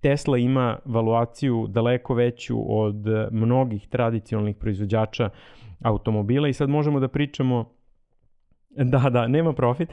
[0.02, 5.30] Tesla ima valuaciju daleko veću od mnogih tradicionalnih proizvođača
[5.82, 7.70] automobila i sad možemo da pričamo
[8.70, 9.90] da, da, nema profit,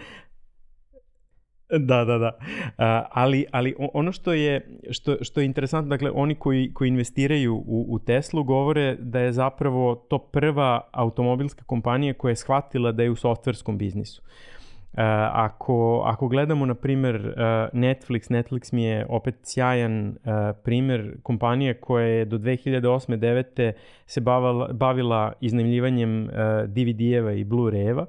[1.79, 2.33] Da, da, da.
[2.39, 7.55] Uh, ali, ali ono što je, što, što je interesantno, dakle, oni koji, koji investiraju
[7.55, 13.03] u, u Teslu govore da je zapravo to prva automobilska kompanija koja je shvatila da
[13.03, 14.23] je u softverskom biznisu.
[14.23, 14.58] Uh,
[15.33, 17.33] ako, ako gledamo, na primer, uh,
[17.73, 20.33] Netflix, Netflix mi je opet sjajan uh,
[20.65, 23.17] primer kompanije koja je do 2008.
[23.19, 23.73] 9.
[24.07, 26.31] se bavila, bavila iznajmljivanjem uh,
[26.67, 28.03] DVD-eva i Blu-ray-eva.
[28.03, 28.09] Uh,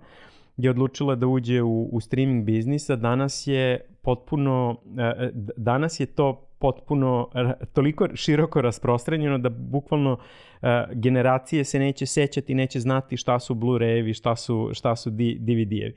[0.60, 6.00] je odlučila da uđe u, u streaming biznis, a danas je potpuno, e, e, danas
[6.00, 7.30] je to potpuno
[7.74, 10.18] toliko široko rasprostranjeno da bukvalno
[10.62, 15.94] e, generacije se neće sećati, neće znati šta su Blu-rayevi, šta su, šta su DVD-evi.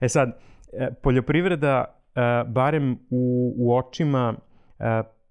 [0.00, 0.38] E sad,
[1.02, 1.84] poljoprivreda,
[2.46, 4.34] barem u, u očima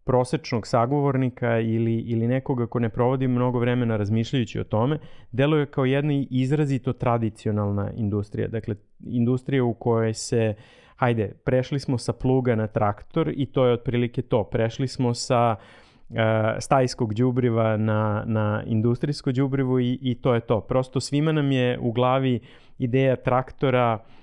[0.07, 4.99] prosečnog sagovornika ili, ili nekoga ko ne provodi mnogo vremena razmišljajući o tome,
[5.31, 8.47] deluje kao jedna izrazito tradicionalna industrija.
[8.47, 10.53] Dakle, industrija u kojoj se,
[10.95, 14.43] hajde, prešli smo sa pluga na traktor i to je otprilike to.
[14.43, 16.15] Prešli smo sa uh,
[16.59, 20.61] stajskog đubriva na, na industrijsko đubrivo i, i to je to.
[20.61, 22.39] Prosto svima nam je u glavi
[22.77, 24.16] ideja traktora uh,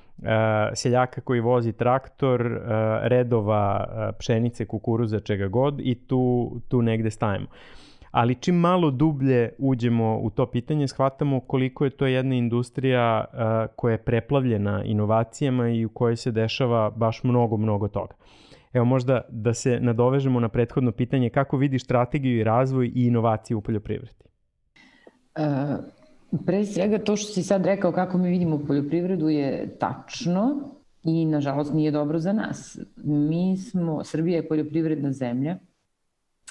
[0.74, 2.62] seljaka koji vozi traktor, uh,
[3.02, 7.46] redova uh, pšenice, kukuruza, čega god i tu, tu negde stajemo.
[8.10, 13.24] Ali čim malo dublje uđemo u to pitanje, shvatamo koliko je to jedna industrija
[13.76, 18.14] koja je preplavljena inovacijama i u kojoj se dešava baš mnogo, mnogo toga.
[18.72, 23.56] Evo možda da se nadovežemo na prethodno pitanje kako vidiš strategiju i razvoj i inovacije
[23.56, 24.24] u poljoprivredi?
[25.38, 25.84] Uh,
[26.46, 30.70] Pre svega to što si sad rekao kako mi vidimo poljoprivredu je tačno
[31.02, 32.78] i nažalost nije dobro za nas.
[33.04, 35.58] Mi smo, Srbija je poljoprivredna zemlja,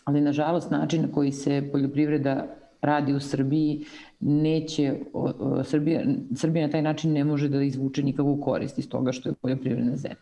[0.06, 2.46] ali nažalost način na koji se poljoprivreda
[2.82, 3.86] radi u Srbiji
[4.20, 4.96] neće,
[5.64, 6.02] Srbija,
[6.36, 9.96] Srbija na taj način ne može da izvuče nikakvu korist iz toga što je poljoprivredna
[9.96, 10.18] zemlja.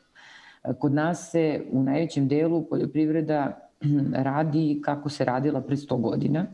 [0.79, 3.69] Kod nas se u najvećem delu poljoprivreda
[4.13, 6.45] radi kako se radila pre 100 godina,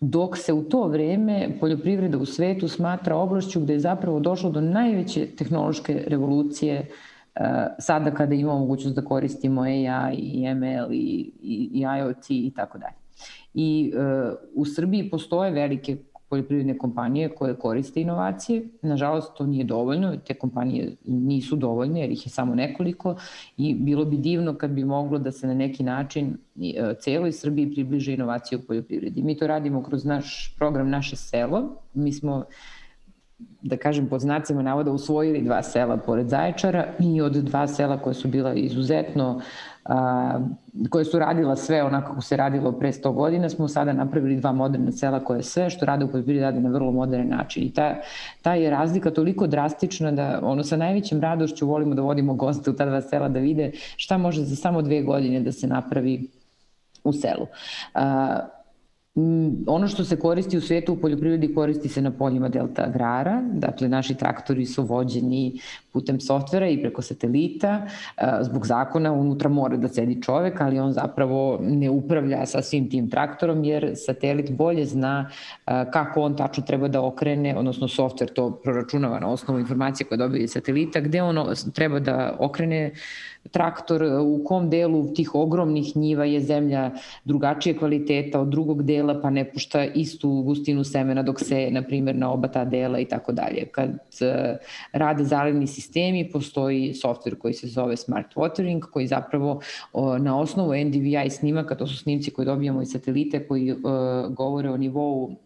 [0.00, 4.60] dok se u to vreme poljoprivreda u svetu smatra oblašću gde je zapravo došlo do
[4.60, 7.46] najveće tehnološke revolucije uh,
[7.78, 12.78] sada kada imamo mogućnost da koristimo AI i ML i, i, i IoT i tako
[12.78, 12.94] dalje.
[13.54, 15.96] I uh, u Srbiji postoje velike
[16.30, 18.62] poljoprivredne kompanije koje koriste inovacije.
[18.82, 23.16] Nažalost, to nije dovoljno, te kompanije nisu dovoljne jer ih je samo nekoliko
[23.56, 27.74] i bilo bi divno kad bi moglo da se na neki način e, celoj Srbiji
[27.74, 29.22] približe inovacije u poljoprivredi.
[29.22, 31.62] Mi to radimo kroz naš program Naše selo.
[31.94, 32.44] Mi smo
[33.62, 38.14] da kažem pod znacima navoda usvojili dva sela pored Zaječara i od dva sela koja
[38.14, 39.40] su bila izuzetno
[39.84, 40.38] a,
[40.90, 44.52] koje su radila sve onako kako se radilo pre 100 godina, smo sada napravili dva
[44.52, 47.62] moderna sela koje sve što rade u poljoprivredi rade na vrlo modern način.
[47.64, 47.94] I ta,
[48.42, 52.76] ta je razlika toliko drastična da ono sa najvećim radošću volimo da vodimo goste u
[52.76, 56.28] ta dva sela da vide šta može za samo dve godine da se napravi
[57.04, 57.46] u selu.
[57.94, 58.38] A,
[59.66, 63.88] ono što se koristi u svetu u poljoprivredi koristi se na poljima delta agrara, dakle
[63.88, 65.60] naši traktori su vođeni
[65.92, 67.86] putem softvera i preko satelita,
[68.40, 73.10] zbog zakona unutra mora da sedi čovek, ali on zapravo ne upravlja sa svim tim
[73.10, 75.30] traktorom jer satelit bolje zna
[75.64, 80.48] kako on tačno treba da okrene, odnosno softver to proračunava na osnovu informacije koje dobije
[80.48, 82.92] satelita, gde on treba da okrene
[83.50, 86.90] traktor, u kom delu tih ogromnih njiva je zemlja
[87.24, 92.16] drugačije kvaliteta od drugog dela, pa ne pušta istu gustinu semena dok se, na primjer,
[92.16, 93.66] na oba ta dela i tako dalje.
[93.72, 93.90] Kad
[94.20, 94.56] e,
[94.92, 99.60] rade zalivni sistemi, postoji softver koji se zove Smart Watering, koji zapravo
[100.20, 103.78] na osnovu NDVI snimaka, to su snimci koje dobijamo iz satelite koji uh,
[104.30, 105.36] govore o nivou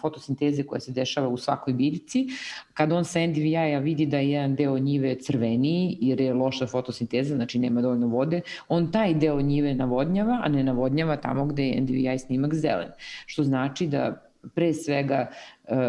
[0.00, 2.26] fotosinteze koja se dešava u svakoj biljci.
[2.74, 7.34] Kad on sa NDVI-a vidi da je jedan deo njive crveniji jer je loša fotosinteza,
[7.34, 11.80] znači nema dovoljno vode, on taj deo njive navodnjava, a ne navodnjava tamo gde je
[11.80, 12.88] NDVI snimak zelen.
[13.26, 14.20] Što znači da
[14.54, 15.30] pre svega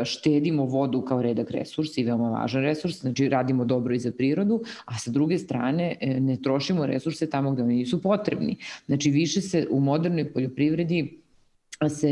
[0.03, 4.61] štedimo vodu kao redak resurs i veoma važan resurs, znači radimo dobro i za prirodu,
[4.85, 8.57] a sa druge strane e, ne trošimo resurse tamo gde oni nisu potrebni.
[8.85, 11.24] Znači više se u modernoj poljoprivredi
[11.89, 12.09] se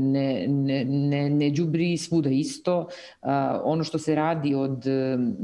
[0.00, 2.88] ne, ne, ne, ne džubri svuda isto.
[3.22, 4.84] A, ono što se radi od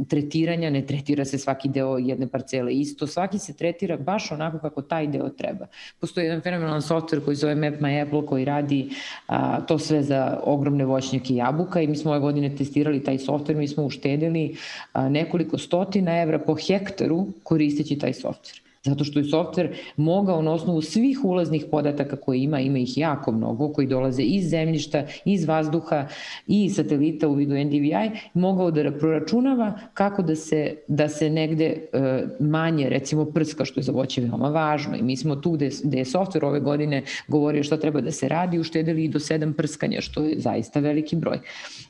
[0.08, 4.82] tretiranja, ne tretira se svaki deo jedne parcele isto, svaki se tretira baš onako kako
[4.82, 5.66] taj deo treba.
[6.00, 8.90] Postoji jedan fenomenalan software koji zove Map My Apple koji radi
[9.26, 13.56] a, to sve za ogromne voćnjake jabuka i mi smo ove godine testirali taj software,
[13.56, 14.56] mi smo uštedili
[14.92, 18.64] a, nekoliko stotina evra po hektaru koristeći taj software.
[18.84, 23.32] Zato što je softver mogao na osnovu svih ulaznih podataka koje ima, ima ih jako
[23.32, 26.06] mnogo, koji dolaze iz zemljišta, iz vazduha
[26.46, 32.24] i satelita u vidu NDVI, mogao da proračunava kako da se, da se negde e,
[32.40, 34.96] manje, recimo prska, što je za voće veoma važno.
[34.96, 38.28] I mi smo tu gde, gde je softver ove godine govorio šta treba da se
[38.28, 41.38] radi, uštedili i do sedam prskanja, što je zaista veliki broj.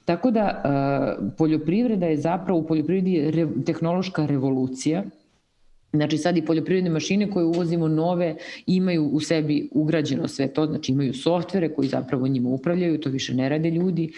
[0.04, 5.04] Tako da e, poljoprivreda je zapravo, u poljoprivredi je re, tehnološka revolucija,
[5.94, 8.36] Znači sad i poljoprivredne mašine koje uvozimo nove
[8.66, 13.34] imaju u sebi ugrađeno sve to, znači imaju softvere koji zapravo njima upravljaju, to više
[13.34, 14.12] ne rade ljudi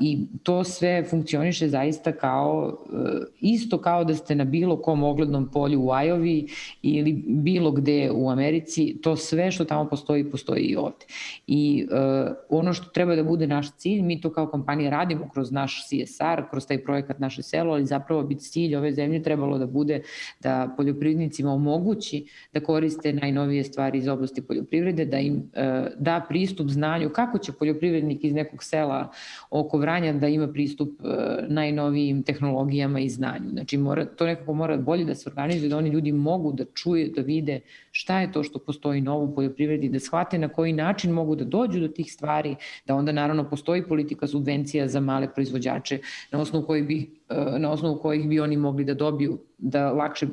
[0.00, 2.98] i to sve funkcioniše zaista kao, uh,
[3.40, 6.46] isto kao da ste na bilo kom oglednom polju u Ajovi
[6.82, 11.06] ili bilo gde u Americi, to sve što tamo postoji, postoji i ovde.
[11.46, 15.52] I uh, ono što treba da bude naš cilj, mi to kao kompanija radimo kroz
[15.52, 19.66] naš CSR, kroz taj projekat Naše selo, ali zapravo biti cilj ove zemlje trebalo da
[19.66, 20.02] bude
[20.40, 26.68] da poljoprivrednicima omogući da koriste najnovije stvari iz oblasti poljoprivrede, da im e, da pristup
[26.68, 29.10] znanju kako će poljoprivrednik iz nekog sela
[29.50, 31.06] oko Vranja da ima pristup e,
[31.48, 33.50] najnovijim tehnologijama i znanju.
[33.50, 37.08] Znači mora, to nekako mora bolje da se organizuje, da oni ljudi mogu da čuje,
[37.08, 37.60] da vide
[37.90, 41.44] šta je to što postoji novo u poljoprivredi, da shvate na koji način mogu da
[41.44, 42.56] dođu do tih stvari,
[42.86, 45.98] da onda naravno postoji politika subvencija za male proizvođače
[46.32, 47.21] na osnovu kojih bi
[47.58, 50.30] na osnovu kojih bi oni mogli da dobiju, da lakše e,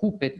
[0.00, 0.32] kupe e,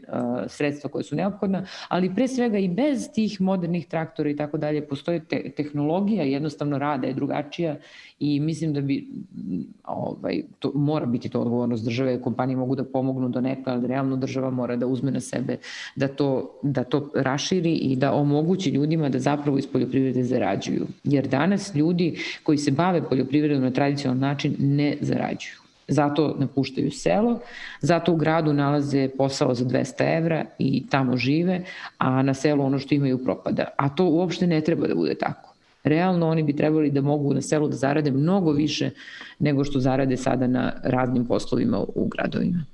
[0.47, 4.87] sredstva koje su neophodna, ali pre svega i bez tih modernih traktora i tako dalje
[4.87, 7.75] postoje te, tehnologija, jednostavno rada je drugačija
[8.19, 9.07] i mislim da bi
[9.83, 14.15] ovaj, to, mora biti to odgovornost države, kompanije mogu da pomognu do neka, ali realno
[14.15, 15.57] država mora da uzme na sebe
[15.95, 20.87] da to, da to raširi i da omogući ljudima da zapravo iz poljoprivrede zarađuju.
[21.03, 25.62] Jer danas ljudi koji se bave poljoprivredom na tradicionalan način ne zarađuju.
[25.87, 27.39] Zato napuštaju selo,
[27.81, 31.61] zato u gradu nalaze posao za 200 evra i tamo žive,
[31.97, 33.67] a na selu ono što imaju propada.
[33.77, 35.53] A to uopšte ne treba da bude tako.
[35.83, 38.89] Realno oni bi trebali da mogu na selu da zarade mnogo više
[39.39, 42.65] nego što zarade sada na raznim poslovima u gradovima.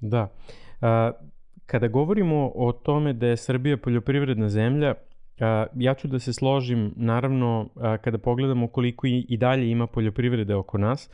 [0.00, 0.28] Da.
[0.80, 1.12] A,
[1.66, 4.94] kada govorimo o tome da je Srbija poljoprivredna zemlja,
[5.76, 7.68] ja ću da se složim, naravno,
[8.00, 11.10] kada pogledamo koliko i, dalje ima poljoprivrede oko nas,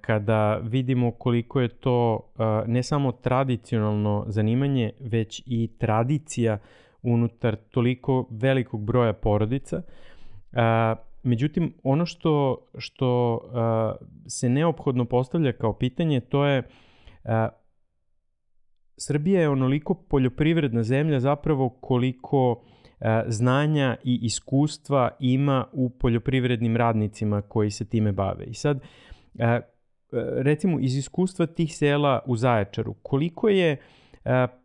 [0.00, 6.58] kada vidimo koliko je to eh, ne samo tradicionalno zanimanje, već i tradicija
[7.02, 9.82] unutar toliko velikog broja porodica.
[10.52, 13.40] Eh, međutim, ono što, što
[14.26, 16.62] se neophodno postavlja kao pitanje, to je
[18.96, 22.62] Srbija je onoliko poljoprivredna zemlja zapravo koliko
[23.26, 28.44] znanja i iskustva ima u poljoprivrednim radnicima koji se time bave.
[28.44, 29.09] I sad, E,
[30.42, 33.76] recimo iz iskustva tih sela u Zaječaru, koliko je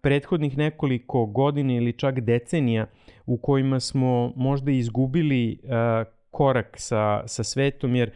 [0.02, 2.86] prethodnih nekoliko godina ili čak decenija
[3.26, 5.60] u kojima smo možda izgubili
[6.32, 8.12] korak sa, sa svetom, jer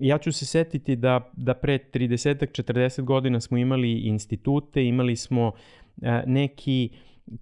[0.00, 5.52] ja ću se setiti da, da pre 30-40 godina smo imali institute, imali smo
[6.26, 6.90] neki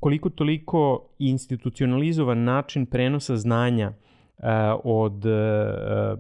[0.01, 3.93] koliko toliko institucionalizovan način prenosa znanja
[4.85, 5.25] od,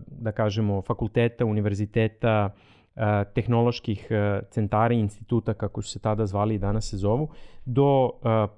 [0.06, 2.50] da kažemo, fakulteta, univerziteta,
[3.34, 4.08] tehnoloških
[4.50, 7.28] centara i instituta, kako su se tada zvali i danas se zovu,
[7.64, 8.10] do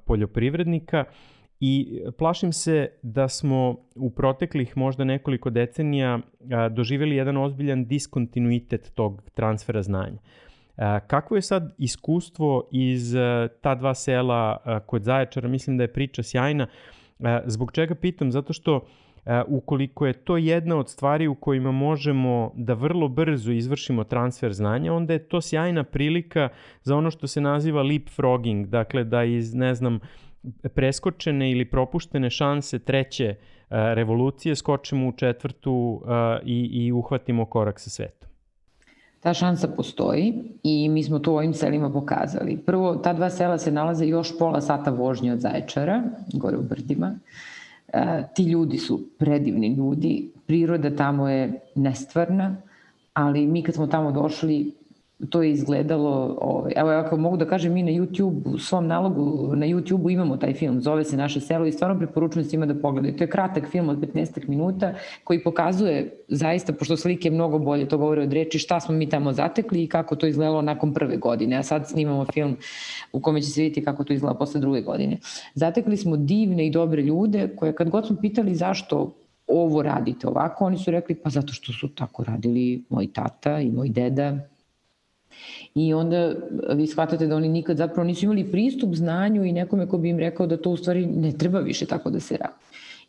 [0.06, 1.04] poljoprivrednika
[1.60, 6.18] i plašim se da smo u proteklih možda nekoliko decenija
[6.70, 10.18] doživjeli jedan ozbiljan diskontinuitet tog transfera znanja.
[11.06, 13.14] Kakvo je sad iskustvo iz
[13.60, 14.56] ta dva sela
[14.86, 15.48] kod Zaječara?
[15.48, 16.66] Mislim da je priča sjajna.
[17.46, 18.32] Zbog čega pitam?
[18.32, 18.86] Zato što
[19.46, 24.92] ukoliko je to jedna od stvari u kojima možemo da vrlo brzo izvršimo transfer znanja,
[24.92, 26.48] onda je to sjajna prilika
[26.82, 30.00] za ono što se naziva leapfrogging, dakle da iz, ne znam,
[30.74, 33.34] preskočene ili propuštene šanse treće
[33.70, 36.02] revolucije skočimo u četvrtu
[36.44, 38.28] i, i uhvatimo korak sa svetom.
[39.20, 42.56] Ta šansa postoji i mi smo to u ovim selima pokazali.
[42.66, 46.02] Prvo, ta dva sela se nalaze još pola sata vožnje od Zaječara,
[46.32, 47.06] gore u Brdima.
[47.06, 47.53] E,
[48.34, 52.56] ti ljudi su predivni ljudi, priroda tamo je nestvarna,
[53.12, 54.72] ali mi kad smo tamo došli,
[55.30, 59.56] to je izgledalo, ovaj, evo ako mogu da kažem, mi na YouTube, u svom nalogu
[59.56, 63.16] na YouTube imamo taj film, zove se Naše selo i stvarno preporučujem svima da pogledaju.
[63.16, 64.94] To je kratak film od 15 minuta
[65.24, 69.32] koji pokazuje zaista, pošto slike mnogo bolje to govore od reči, šta smo mi tamo
[69.32, 71.56] zatekli i kako to izgledalo nakon prve godine.
[71.56, 72.56] A sad snimamo film
[73.12, 75.18] u kome će se vidjeti kako to izgleda posle druge godine.
[75.54, 79.14] Zatekli smo divne i dobre ljude koje kad god smo pitali zašto
[79.46, 83.70] ovo radite ovako, oni su rekli pa zato što su tako radili moj tata i
[83.70, 84.38] moj deda
[85.74, 86.34] I onda
[86.74, 90.18] vi shvatate da oni nikad zapravo nisu imali pristup znanju i nekome ko bi im
[90.18, 92.54] rekao da to u stvari ne treba više tako da se radi.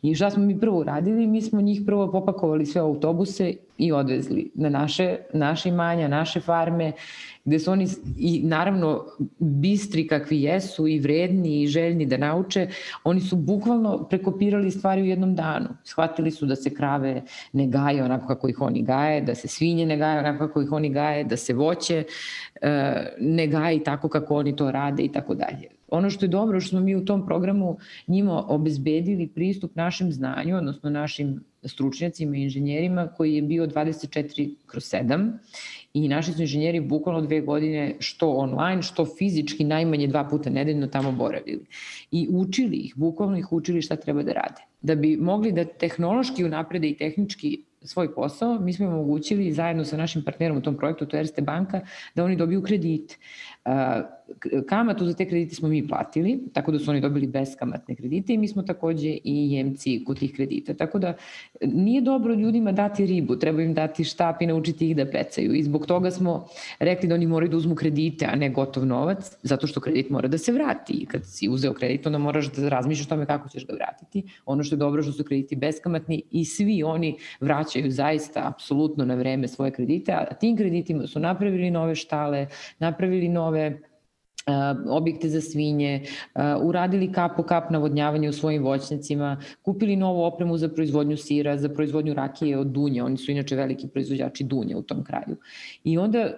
[0.02, 1.26] I šta smo mi prvo uradili?
[1.26, 6.92] Mi smo njih prvo popakovali sve autobuse i odvezli na naše, naše imanja, naše farme
[7.46, 7.86] gde su oni
[8.18, 9.04] i naravno
[9.38, 12.68] bistri kakvi jesu i vredni i željni da nauče,
[13.04, 15.68] oni su bukvalno prekopirali stvari u jednom danu.
[15.84, 17.22] Shvatili su da se krave
[17.52, 20.72] ne gaje onako kako ih oni gaje, da se svinje ne gaje onako kako ih
[20.72, 22.04] oni gaje, da se voće
[22.62, 25.76] e, ne gaje tako kako oni to rade i tako dalje.
[25.88, 30.56] Ono što je dobro što smo mi u tom programu njima obezbedili pristup našem znanju,
[30.56, 35.32] odnosno našim stručnjacima i inženjerima koji je bio 24 kroz 7
[35.96, 40.86] i naši su inženjeri bukvalno dve godine što online, što fizički najmanje dva puta nedeljno
[40.86, 41.64] tamo boravili.
[42.10, 44.60] I učili ih, bukvalno ih učili šta treba da rade.
[44.82, 49.84] Da bi mogli da tehnološki unaprede i tehnički svoj posao, mi smo im omogućili zajedno
[49.84, 51.80] sa našim partnerom u tom projektu, to Erste banka,
[52.14, 53.18] da oni dobiju kredit.
[54.68, 58.38] Kamatu za te kredite smo mi platili, tako da su oni dobili beskamatne kredite i
[58.38, 60.74] mi smo takođe i jemci kod tih kredita.
[60.74, 61.14] Tako da
[61.60, 65.54] nije dobro ljudima dati ribu, treba im dati štap i naučiti ih da pecaju.
[65.54, 66.46] I zbog toga smo
[66.78, 70.28] rekli da oni moraju da uzmu kredite, a ne gotov novac, zato što kredit mora
[70.28, 70.92] da se vrati.
[70.92, 74.22] I kad si uzeo kredit, onda moraš da razmišljaš tome kako ćeš ga vratiti.
[74.46, 79.14] Ono što je dobro što su krediti beskamatni i svi oni vraćaju zaista apsolutno na
[79.14, 82.46] vreme svoje kredite, a tim kreditima su napravili nove štale,
[82.78, 83.55] napravili nove
[84.88, 86.02] objekte za svinje,
[86.62, 91.68] uradili kap po kap navodnjavanje u svojim voćnicima, kupili novu opremu za proizvodnju sira, za
[91.68, 95.36] proizvodnju rakije od dunja, oni su inače veliki proizvođači dunja u tom kraju.
[95.84, 96.30] I onda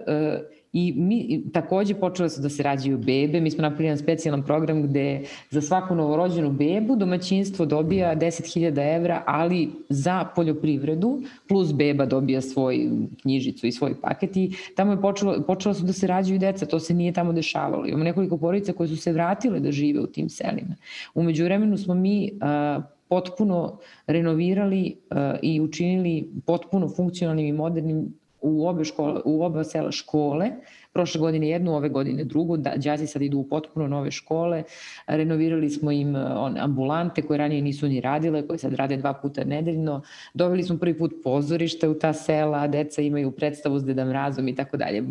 [0.72, 4.82] I mi takođe počele su da se rađaju bebe, mi smo napravili jedan specijalan program
[4.82, 12.40] gde za svaku novorođenu bebu domaćinstvo dobija 10.000 evra, ali za poljoprivredu, plus beba dobija
[12.40, 12.90] svoj
[13.22, 16.80] knjižicu i svoj paket i tamo je počelo, počelo su da se rađaju deca, to
[16.80, 17.86] se nije tamo dešavalo.
[17.86, 20.76] Imamo nekoliko porodica koje su se vratile da žive u tim selima.
[21.14, 28.68] Umeđu vremenu smo mi uh, potpuno renovirali uh, i učinili potpuno funkcionalnim i modernim u
[28.68, 30.50] obe, škole, u oba sela škole,
[30.92, 34.62] prošle godine jednu, ove godine drugu, da, đaci sad idu u potpuno nove škole,
[35.06, 39.12] renovirali smo im e, on, ambulante koje ranije nisu ni radile, koje sad rade dva
[39.12, 40.02] puta nedeljno,
[40.34, 44.54] doveli smo prvi put pozorište u ta sela, deca imaju predstavu s Deda Mrazom i
[44.54, 45.02] tako dalje.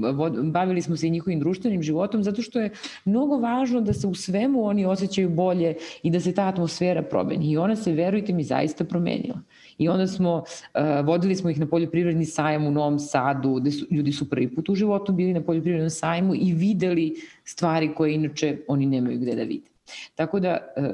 [0.43, 2.69] Bavili smo se i njihovim društvenim životom zato što je
[3.05, 7.51] mnogo važno da se u svemu oni osjećaju bolje i da se ta atmosfera promeni.
[7.51, 9.39] I ona se, verujte mi, zaista promenila.
[9.77, 13.85] I onda smo, uh, vodili smo ih na poljoprivredni sajam u Novom Sadu, gde su,
[13.91, 18.57] ljudi su prvi put u životu bili na poljoprivrednom sajmu i videli stvari koje inače
[18.67, 19.67] oni nemaju gde da vide.
[20.15, 20.85] Tako da, uh,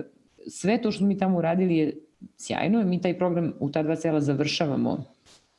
[0.48, 1.94] sve to što mi tamo uradili je
[2.38, 2.84] sjajno.
[2.84, 5.04] Mi taj program u ta dva sela završavamo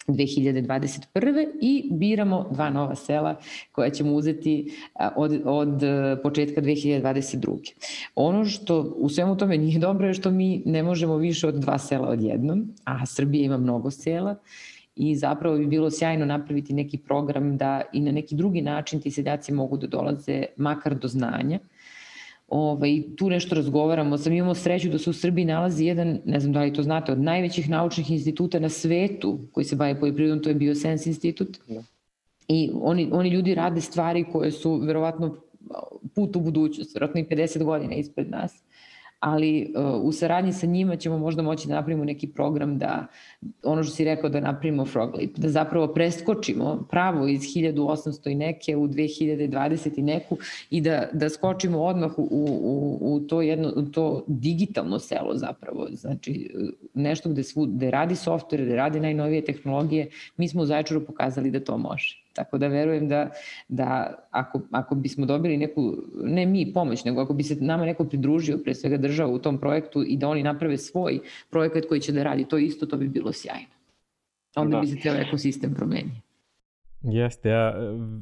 [0.06, 1.46] 2021.
[1.60, 3.36] i biramo dva nova sela
[3.72, 4.72] koja ćemo uzeti
[5.16, 5.82] od, od
[6.22, 7.72] početka 2022.
[8.14, 11.78] Ono što u svemu tome nije dobro je što mi ne možemo više od dva
[11.78, 14.36] sela odjednom, a Srbija ima mnogo sela
[14.96, 19.10] i zapravo bi bilo sjajno napraviti neki program da i na neki drugi način ti
[19.10, 21.58] seljaci mogu da dolaze makar do znanja
[22.54, 24.18] ovaj, tu nešto razgovaramo.
[24.18, 27.12] Sam imamo sreću da se u Srbiji nalazi jedan, ne znam da li to znate,
[27.12, 31.58] od najvećih naučnih instituta na svetu koji se baje poljoprivredom, to je Biosens institut.
[31.68, 31.82] Da.
[32.48, 35.36] I oni, oni ljudi rade stvari koje su verovatno
[36.14, 38.63] put u budućnost, verovatno i 50 godina ispred nas
[39.24, 43.06] ali uh, u saradnji sa njima ćemo možda moći da napravimo neki program da,
[43.62, 48.34] ono što si rekao, da napravimo frog leap, da zapravo preskočimo pravo iz 1800 i
[48.34, 50.36] neke u 2020 i neku
[50.70, 55.86] i da, da skočimo odmah u, u, u to jedno, u to digitalno selo zapravo,
[55.92, 56.54] znači
[56.94, 61.50] nešto gde, svu, gde radi software, gde radi najnovije tehnologije, mi smo u Zaječaru pokazali
[61.50, 62.23] da to može.
[62.34, 63.30] Tako da verujem da,
[63.68, 68.04] da ako, ako bismo dobili neku, ne mi pomoć, nego ako bi se nama neko
[68.04, 71.20] pridružio, pre svega država u tom projektu i da oni naprave svoj
[71.50, 73.74] projekat koji će da radi to isto, to bi bilo sjajno.
[74.56, 74.80] Onda da.
[74.80, 76.14] bi se ceo ekosistem promenio.
[77.02, 77.74] Jeste, ja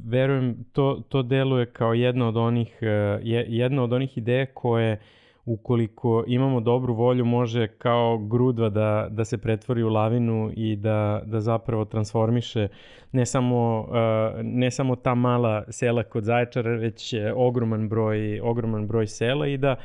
[0.05, 5.22] verujem, to, to deluje kao jedna od onih, eh, jedna od onih ideje koje uh,
[5.45, 11.21] ukoliko imamo dobru volju, može kao grudva da, da se pretvori u lavinu i da,
[11.25, 12.67] da zapravo transformiše
[13.11, 19.07] ne samo, uh, ne samo ta mala sela kod Zaječara, već ogroman broj, ogroman broj
[19.07, 19.75] sela i da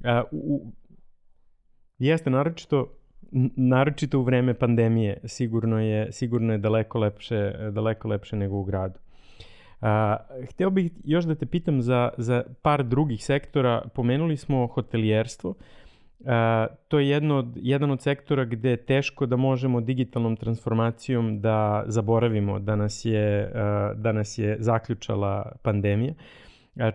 [0.00, 0.72] uh, u,
[1.98, 2.92] jeste naročito
[3.56, 8.98] naročito u vreme pandemije sigurno je sigurno je daleko lepše daleko lepše nego u gradu.
[9.80, 10.16] A,
[10.50, 13.82] hteo bih još da te pitam za, za par drugih sektora.
[13.94, 15.54] Pomenuli smo hotelijerstvo.
[16.26, 21.40] A, to je jedno od, jedan od sektora gde je teško da možemo digitalnom transformacijom
[21.40, 26.14] da zaboravimo da nas je, a, da nas je zaključala pandemija.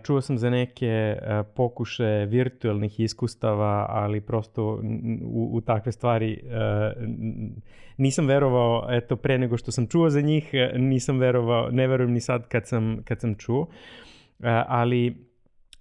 [0.02, 1.16] Čuo sam za neke
[1.54, 4.80] pokuše virtualnih iskustava, ali prosto
[5.24, 6.42] u, u takve stvari
[7.96, 12.20] nisam verovao, eto, pre nego što sam čuo za njih, nisam verovao, ne verujem ni
[12.20, 13.66] sad kad sam, kad sam čuo.
[14.66, 15.32] Ali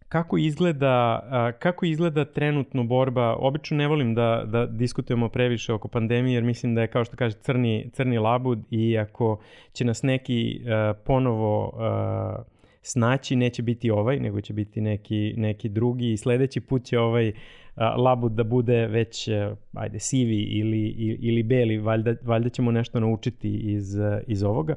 [0.09, 1.21] kako izgleda,
[1.59, 6.75] kako izgleda trenutno borba, obično ne volim da, da diskutujemo previše oko pandemije, jer mislim
[6.75, 9.39] da je, kao što kaže, crni, crni labud i ako
[9.73, 10.61] će nas neki
[11.05, 11.73] ponovo
[12.81, 17.31] snaći, neće biti ovaj, nego će biti neki, neki drugi i sledeći put će ovaj
[17.97, 19.29] labud da bude već,
[19.73, 20.87] ajde, sivi ili,
[21.21, 24.75] ili, beli, valjda, valjda ćemo nešto naučiti iz, iz ovoga.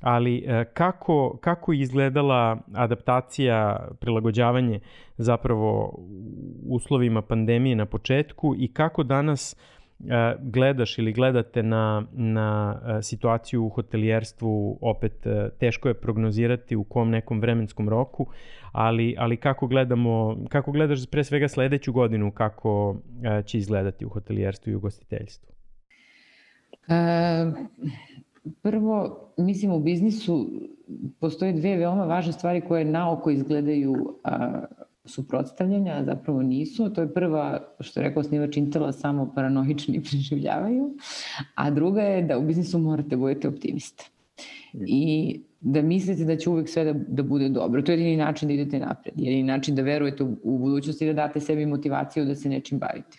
[0.00, 4.80] Ali kako, kako izgledala adaptacija, prilagođavanje
[5.16, 5.98] zapravo
[6.68, 9.56] uslovima pandemije na početku i kako danas
[10.40, 16.84] gledaš ili gledate na, na e, situaciju u hotelijerstvu, opet e, teško je prognozirati u
[16.84, 18.26] kom nekom vremenskom roku,
[18.72, 22.96] ali, ali kako, gledamo, kako gledaš pre svega sledeću godinu, kako
[23.44, 25.52] će izgledati u hotelijerstvu i ugostiteljstvu?
[26.88, 27.52] E,
[28.62, 30.50] prvo, mislim u biznisu
[31.20, 33.94] postoje dve veoma važne stvari koje naoko izgledaju
[34.24, 34.64] a,
[35.10, 36.90] suprotstavljanja, zapravo nisu.
[36.94, 40.94] To je prva, što je rekao snivač Intela, samo paranoični preživljavaju,
[41.54, 44.04] a druga je da u biznisu morate da budete optimista.
[44.72, 47.82] I da mislite da će uvek sve da, da bude dobro.
[47.82, 49.14] To je jedini način da idete napred.
[49.16, 52.78] Jedini način da verujete u, u budućnosti i da date sebi motivaciju da se nečim
[52.78, 53.18] bavite.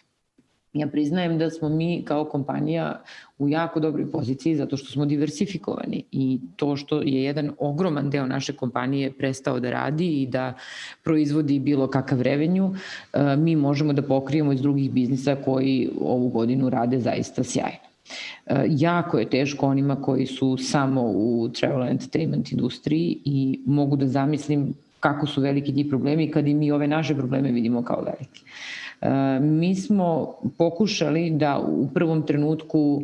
[0.74, 3.02] Ja priznajem da smo mi kao kompanija
[3.40, 8.26] u jako dobroj poziciji zato što smo diversifikovani i to što je jedan ogroman deo
[8.26, 10.54] naše kompanije prestao da radi i da
[11.04, 12.74] proizvodi bilo kakav revenju,
[13.14, 17.92] e, mi možemo da pokrijemo iz drugih biznisa koji ovu godinu rade zaista sjajno.
[18.46, 24.08] E, jako je teško onima koji su samo u travel entertainment industriji i mogu da
[24.08, 28.44] zamislim kako su veliki ti problemi kad i mi ove naše probleme vidimo kao veliki.
[29.42, 33.02] Mi smo pokušali da u prvom trenutku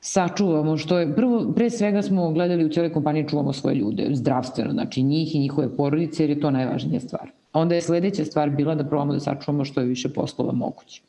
[0.00, 4.72] sačuvamo što je, prvo, pre svega smo gledali u cijeloj kompaniji čuvamo svoje ljude, zdravstveno,
[4.72, 7.30] znači njih i njihove porodice, jer je to najvažnija stvar.
[7.52, 11.02] Onda je sledeća stvar bila da probamo da sačuvamo što je više poslova moguće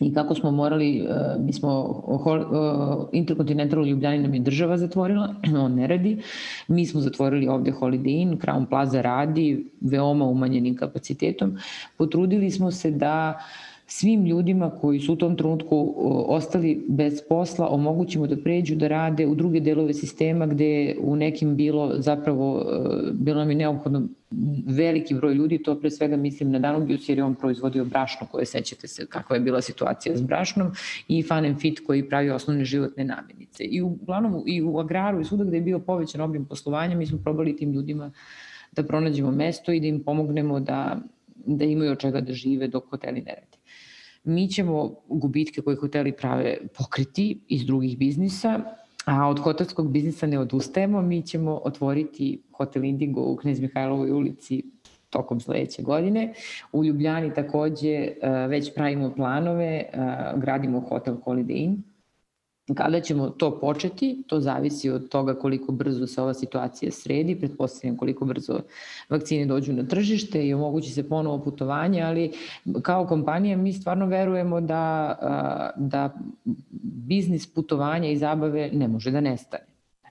[0.00, 2.02] i kako smo morali, uh, mi smo,
[3.12, 5.34] Intercontinental Ljubljani nam je država zatvorila,
[5.64, 6.18] on ne radi,
[6.68, 11.56] mi smo zatvorili ovde Holiday Inn, Crown Plaza radi veoma umanjenim kapacitetom,
[11.96, 13.38] potrudili smo se da
[13.90, 15.94] svim ljudima koji su u tom trenutku
[16.28, 21.56] ostali bez posla omogućimo da pređu da rade u druge delove sistema gde u nekim
[21.56, 24.08] bilo zapravo e, bilo nam je neophodno
[24.66, 28.46] veliki broj ljudi, to pre svega mislim na Danubius jer je on proizvodio brašno koje
[28.46, 30.72] sećate se kakva je bila situacija s brašnom
[31.08, 33.64] i Fun and Fit koji pravi osnovne životne namirnice.
[33.64, 37.18] I uglavnom i u agraru i svuda gde je bio povećan obim poslovanja mi smo
[37.18, 38.12] probali tim ljudima
[38.72, 40.98] da pronađemo mesto i da im pomognemo da,
[41.46, 43.58] da imaju od čega da žive dok hoteli ne radi.
[44.24, 48.60] Mi ćemo gubitke koje hoteli prave pokriti iz drugih biznisa,
[49.08, 51.02] a od hotelskog biznisa ne odustajemo.
[51.02, 54.62] Mi ćemo otvoriti hotel Indigo u Knez Mihajlovoj ulici
[55.10, 56.32] tokom sledeće godine.
[56.72, 58.16] U Ljubljani takođe e,
[58.48, 59.88] već pravimo planove, e,
[60.36, 61.82] gradimo hotel Holiday Inn
[62.74, 67.96] Kada ćemo to početi, to zavisi od toga koliko brzo se ova situacija sredi, pretpostavljam
[67.96, 68.60] koliko brzo
[69.08, 72.32] vakcine dođu na tržište i omogući se ponovo putovanje, ali
[72.82, 75.14] kao kompanija mi stvarno verujemo da,
[75.76, 76.14] da
[76.82, 79.67] biznis putovanja i zabave ne može da nestane.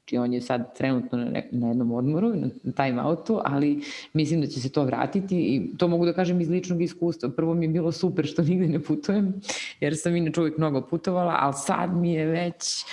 [0.08, 1.18] Znači on je sad trenutno
[1.52, 3.82] na, jednom odmoru, na time outu, ali
[4.14, 7.30] mislim da će se to vratiti i to mogu da kažem iz ličnog iskustva.
[7.30, 9.34] Prvo mi je bilo super što nigde ne putujem,
[9.80, 12.86] jer sam inače uvijek mnogo putovala, ali sad mi je već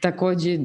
[0.00, 0.58] Takođe, e,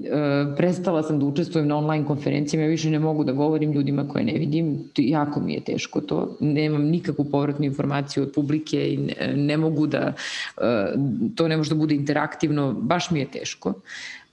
[0.58, 4.26] prestala sam da učestvujem na online konferencijama, ja više ne mogu da govorim ljudima koje
[4.26, 8.98] ne vidim, jako mi je teško to, nemam nikakvu povratnu informaciju od publike i
[9.36, 10.14] ne mogu da,
[10.58, 10.94] e,
[11.36, 13.74] to ne može da bude interaktivno, baš mi je teško.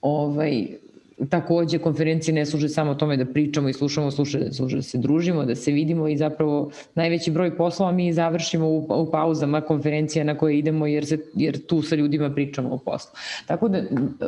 [0.02, 0.66] Ovaj,
[1.28, 5.44] takođe konferencije ne služe samo tome da pričamo i slušamo, služe, služe da se družimo,
[5.44, 10.38] da se vidimo i zapravo najveći broj poslova mi završimo u, u pauzama konferencija na
[10.38, 13.10] koje idemo jer, se, jer tu sa ljudima pričamo o poslu.
[13.46, 13.82] Tako da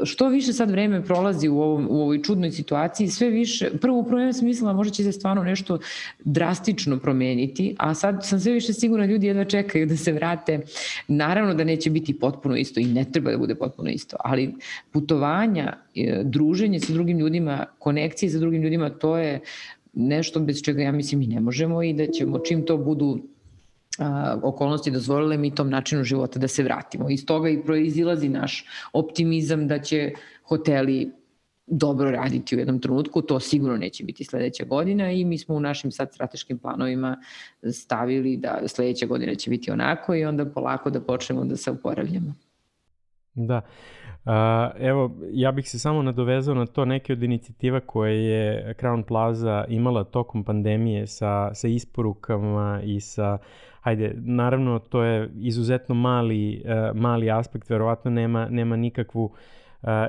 [0.05, 4.05] što više sad vreme prolazi u, ovom, u ovoj čudnoj situaciji, sve više, prvo u
[4.05, 5.78] prvom mislila možda će se stvarno nešto
[6.24, 10.61] drastično promeniti, a sad sam sve više sigurna ljudi jedva čekaju da se vrate.
[11.09, 14.55] Naravno da neće biti potpuno isto i ne treba da bude potpuno isto, ali
[14.93, 19.41] putovanja, e, druženje sa drugim ljudima, konekcije sa drugim ljudima, to je
[19.93, 23.18] nešto bez čega ja mislim i ne možemo i da ćemo čim to budu
[23.99, 27.11] a, okolnosti dozvolile mi tom načinu života da se vratimo.
[27.11, 30.12] Iz toga i proizilazi naš optimizam da će
[30.45, 31.11] hoteli
[31.66, 35.61] dobro raditi u jednom trenutku, to sigurno neće biti sledeća godina i mi smo u
[35.61, 37.20] našim sad strateškim planovima
[37.72, 42.35] stavili da sledeća godina će biti onako i onda polako da počnemo da se uporavljamo.
[43.35, 43.62] Da.
[44.79, 49.64] Evo, ja bih se samo nadovezao na to neke od inicijativa koje je Crown Plaza
[49.68, 53.39] imala tokom pandemije sa, sa isporukama i sa
[53.81, 59.33] Hajde, naravno to je izuzetno mali, uh, mali aspekt, verovatno nema, nema nikakvu uh,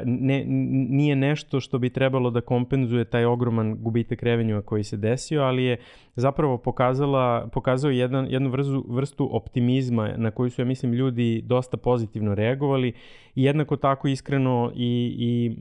[0.05, 0.43] ne,
[0.89, 5.63] nije nešto što bi trebalo da kompenzuje taj ogroman gubitak revenjua koji se desio, ali
[5.63, 5.77] je
[6.15, 11.77] zapravo pokazala, pokazao jedan, jednu vrstu, vrstu optimizma na koju su, ja mislim, ljudi dosta
[11.77, 12.93] pozitivno reagovali.
[13.35, 15.57] I jednako tako iskreno i, i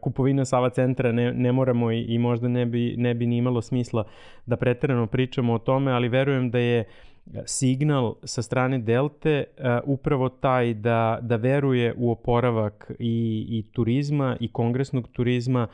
[0.00, 3.62] kupovina Sava centra ne, ne moramo i, i možda ne bi, ne bi ni imalo
[3.62, 4.04] smisla
[4.46, 7.07] da preterano pričamo o tome, ali verujem da je uh,
[7.46, 14.36] signal sa strane Delte uh, upravo taj da, da veruje u oporavak i, i turizma
[14.40, 15.68] i kongresnog turizma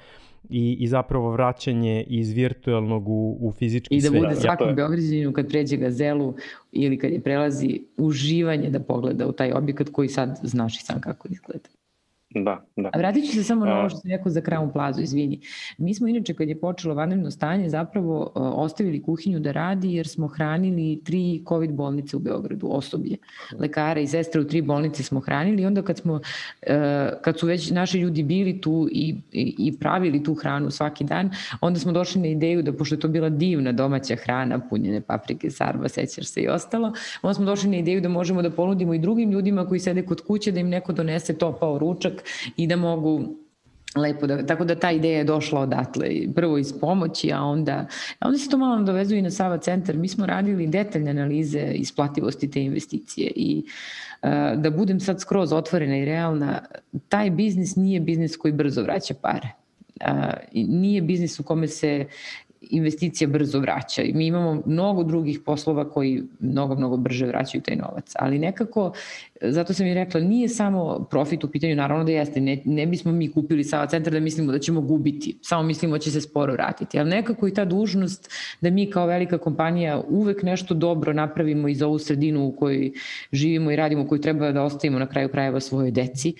[0.51, 4.13] i, i zapravo vraćanje iz virtualnog u, u fizički svet.
[4.13, 6.35] I da bude svakom ja, Beograđaninu kad pređe gazelu
[6.73, 11.01] ili kad je prelazi uživanje da pogleda u taj objekat koji sad znaš i sam
[11.01, 11.69] kako izgleda.
[12.35, 12.91] Da, da.
[12.93, 15.41] A vratit ću se samo na ovo što sam rekao za Crown Plazu, izvini.
[15.79, 20.09] Mi smo inače kad je počelo vanredno stanje zapravo uh, ostavili kuhinju da radi jer
[20.09, 23.17] smo hranili tri COVID bolnice u Beogradu, osoblje.
[23.59, 26.21] Lekara i sestre u tri bolnice smo hranili i onda kad smo, uh,
[27.23, 31.31] kad su već naši ljudi bili tu i, i, i pravili tu hranu svaki dan,
[31.61, 35.51] onda smo došli na ideju da pošto je to bila divna domaća hrana, punjene paprike,
[35.51, 38.99] sarba, sećar se i ostalo, onda smo došli na ideju da možemo da ponudimo i
[38.99, 42.24] drugim ljudima koji sede kod kuće da im neko donese topao ručak
[42.57, 43.37] i da mogu
[43.97, 47.87] lepo da, tako da ta ideja je došla odatle, prvo iz pomoći, a onda,
[48.19, 49.97] a onda se to malo dovezuje i na Sava centar.
[49.97, 53.65] Mi smo radili detaljne analize isplativosti te investicije i
[54.23, 56.65] uh, da budem sad skroz otvorena i realna,
[57.09, 59.49] taj biznis nije biznis koji brzo vraća pare.
[60.01, 62.07] Uh, nije biznis u kome se
[62.71, 64.03] investicija brzo vraća.
[64.15, 68.13] Mi imamo mnogo drugih poslova koji mnogo, mnogo brže vraćaju taj novac.
[68.19, 68.93] Ali nekako,
[69.49, 73.13] zato sam i rekla, nije samo profit u pitanju, naravno da jeste, ne, ne bismo
[73.13, 76.53] mi kupili Sava centar da mislimo da ćemo gubiti, samo mislimo da će se sporo
[76.53, 76.99] vratiti.
[76.99, 78.31] Ali nekako i ta dužnost
[78.61, 82.93] da mi kao velika kompanija uvek nešto dobro napravimo i za ovu sredinu u kojoj
[83.33, 86.35] živimo i radimo, koju treba da ostavimo na kraju krajeva svojoj deci,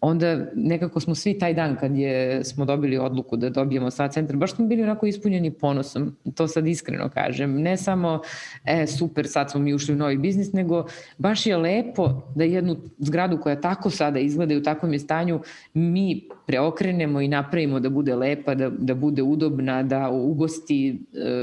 [0.00, 4.36] onda nekako smo svi taj dan kad je, smo dobili odluku da dobijemo Sava centar,
[4.36, 6.16] baš smo bili onako ispunjeni ponosom.
[6.34, 7.62] To sad iskreno kažem.
[7.62, 8.20] Ne samo,
[8.64, 10.86] e, super, sad smo mi ušli u novi biznis, nego
[11.18, 15.40] baš je lepo da jednu zgradu koja tako sada izgleda i u takvom je stanju,
[15.74, 20.96] mi preokrenemo i napravimo da bude lepa, da, da bude udobna, da ugosti e,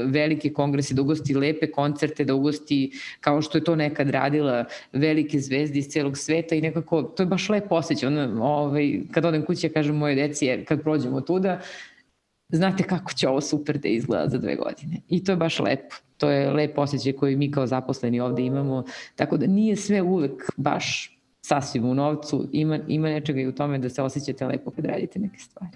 [0.06, 2.90] velike kongrese, da ugosti lepe koncerte, da ugosti
[3.20, 7.26] kao što je to nekad radila velike zvezde iz celog sveta i nekako to je
[7.26, 8.06] baš lep osjećaj.
[8.06, 11.60] Ono, ovaj, kad odem kući ja kažem moje deci, kad prođemo tuda,
[12.56, 14.96] znate kako će ovo super da izgleda za dve godine.
[15.08, 15.94] I to je baš lepo.
[16.16, 18.84] To je lep osjećaj koji mi kao zaposleni ovde imamo.
[19.16, 22.48] Tako da nije sve uvek baš sasvim u novcu.
[22.52, 25.70] Ima, ima nečega i u tome da se osjećate lepo kad radite neke stvari.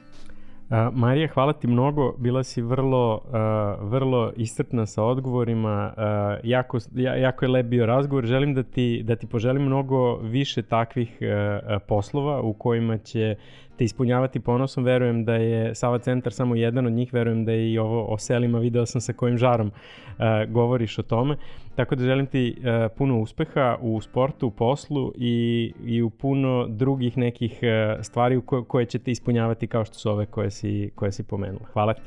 [0.72, 2.14] Uh, Marija, hvala ti mnogo.
[2.18, 5.94] Bila si vrlo, uh, vrlo iscrpna sa odgovorima.
[5.96, 8.26] Uh, jako, jako je lep bio razgovor.
[8.26, 13.36] Želim da ti, da ti poželim mnogo više takvih uh, poslova u kojima će
[13.82, 14.84] te ispunjavati ponosom.
[14.84, 18.18] Verujem da je Sava centar samo jedan od njih, verujem da je i ovo o
[18.18, 21.36] selima, video sam sa kojim žarom uh, govoriš o tome.
[21.76, 26.66] Tako da želim ti uh, puno uspeha u sportu, u poslu i, i u puno
[26.68, 31.12] drugih nekih uh, stvari ko, koje ćete ispunjavati kao što su ove koje si, koje
[31.12, 31.66] si pomenula.
[31.72, 32.02] Hvala ti.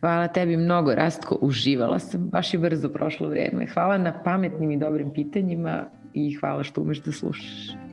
[0.00, 3.66] Hvala tebi mnogo, Rastko, uživala sam, baš je brzo prošlo vreme.
[3.66, 7.87] Hvala na pametnim i dobrim pitanjima i hvala što umeš da slušaš.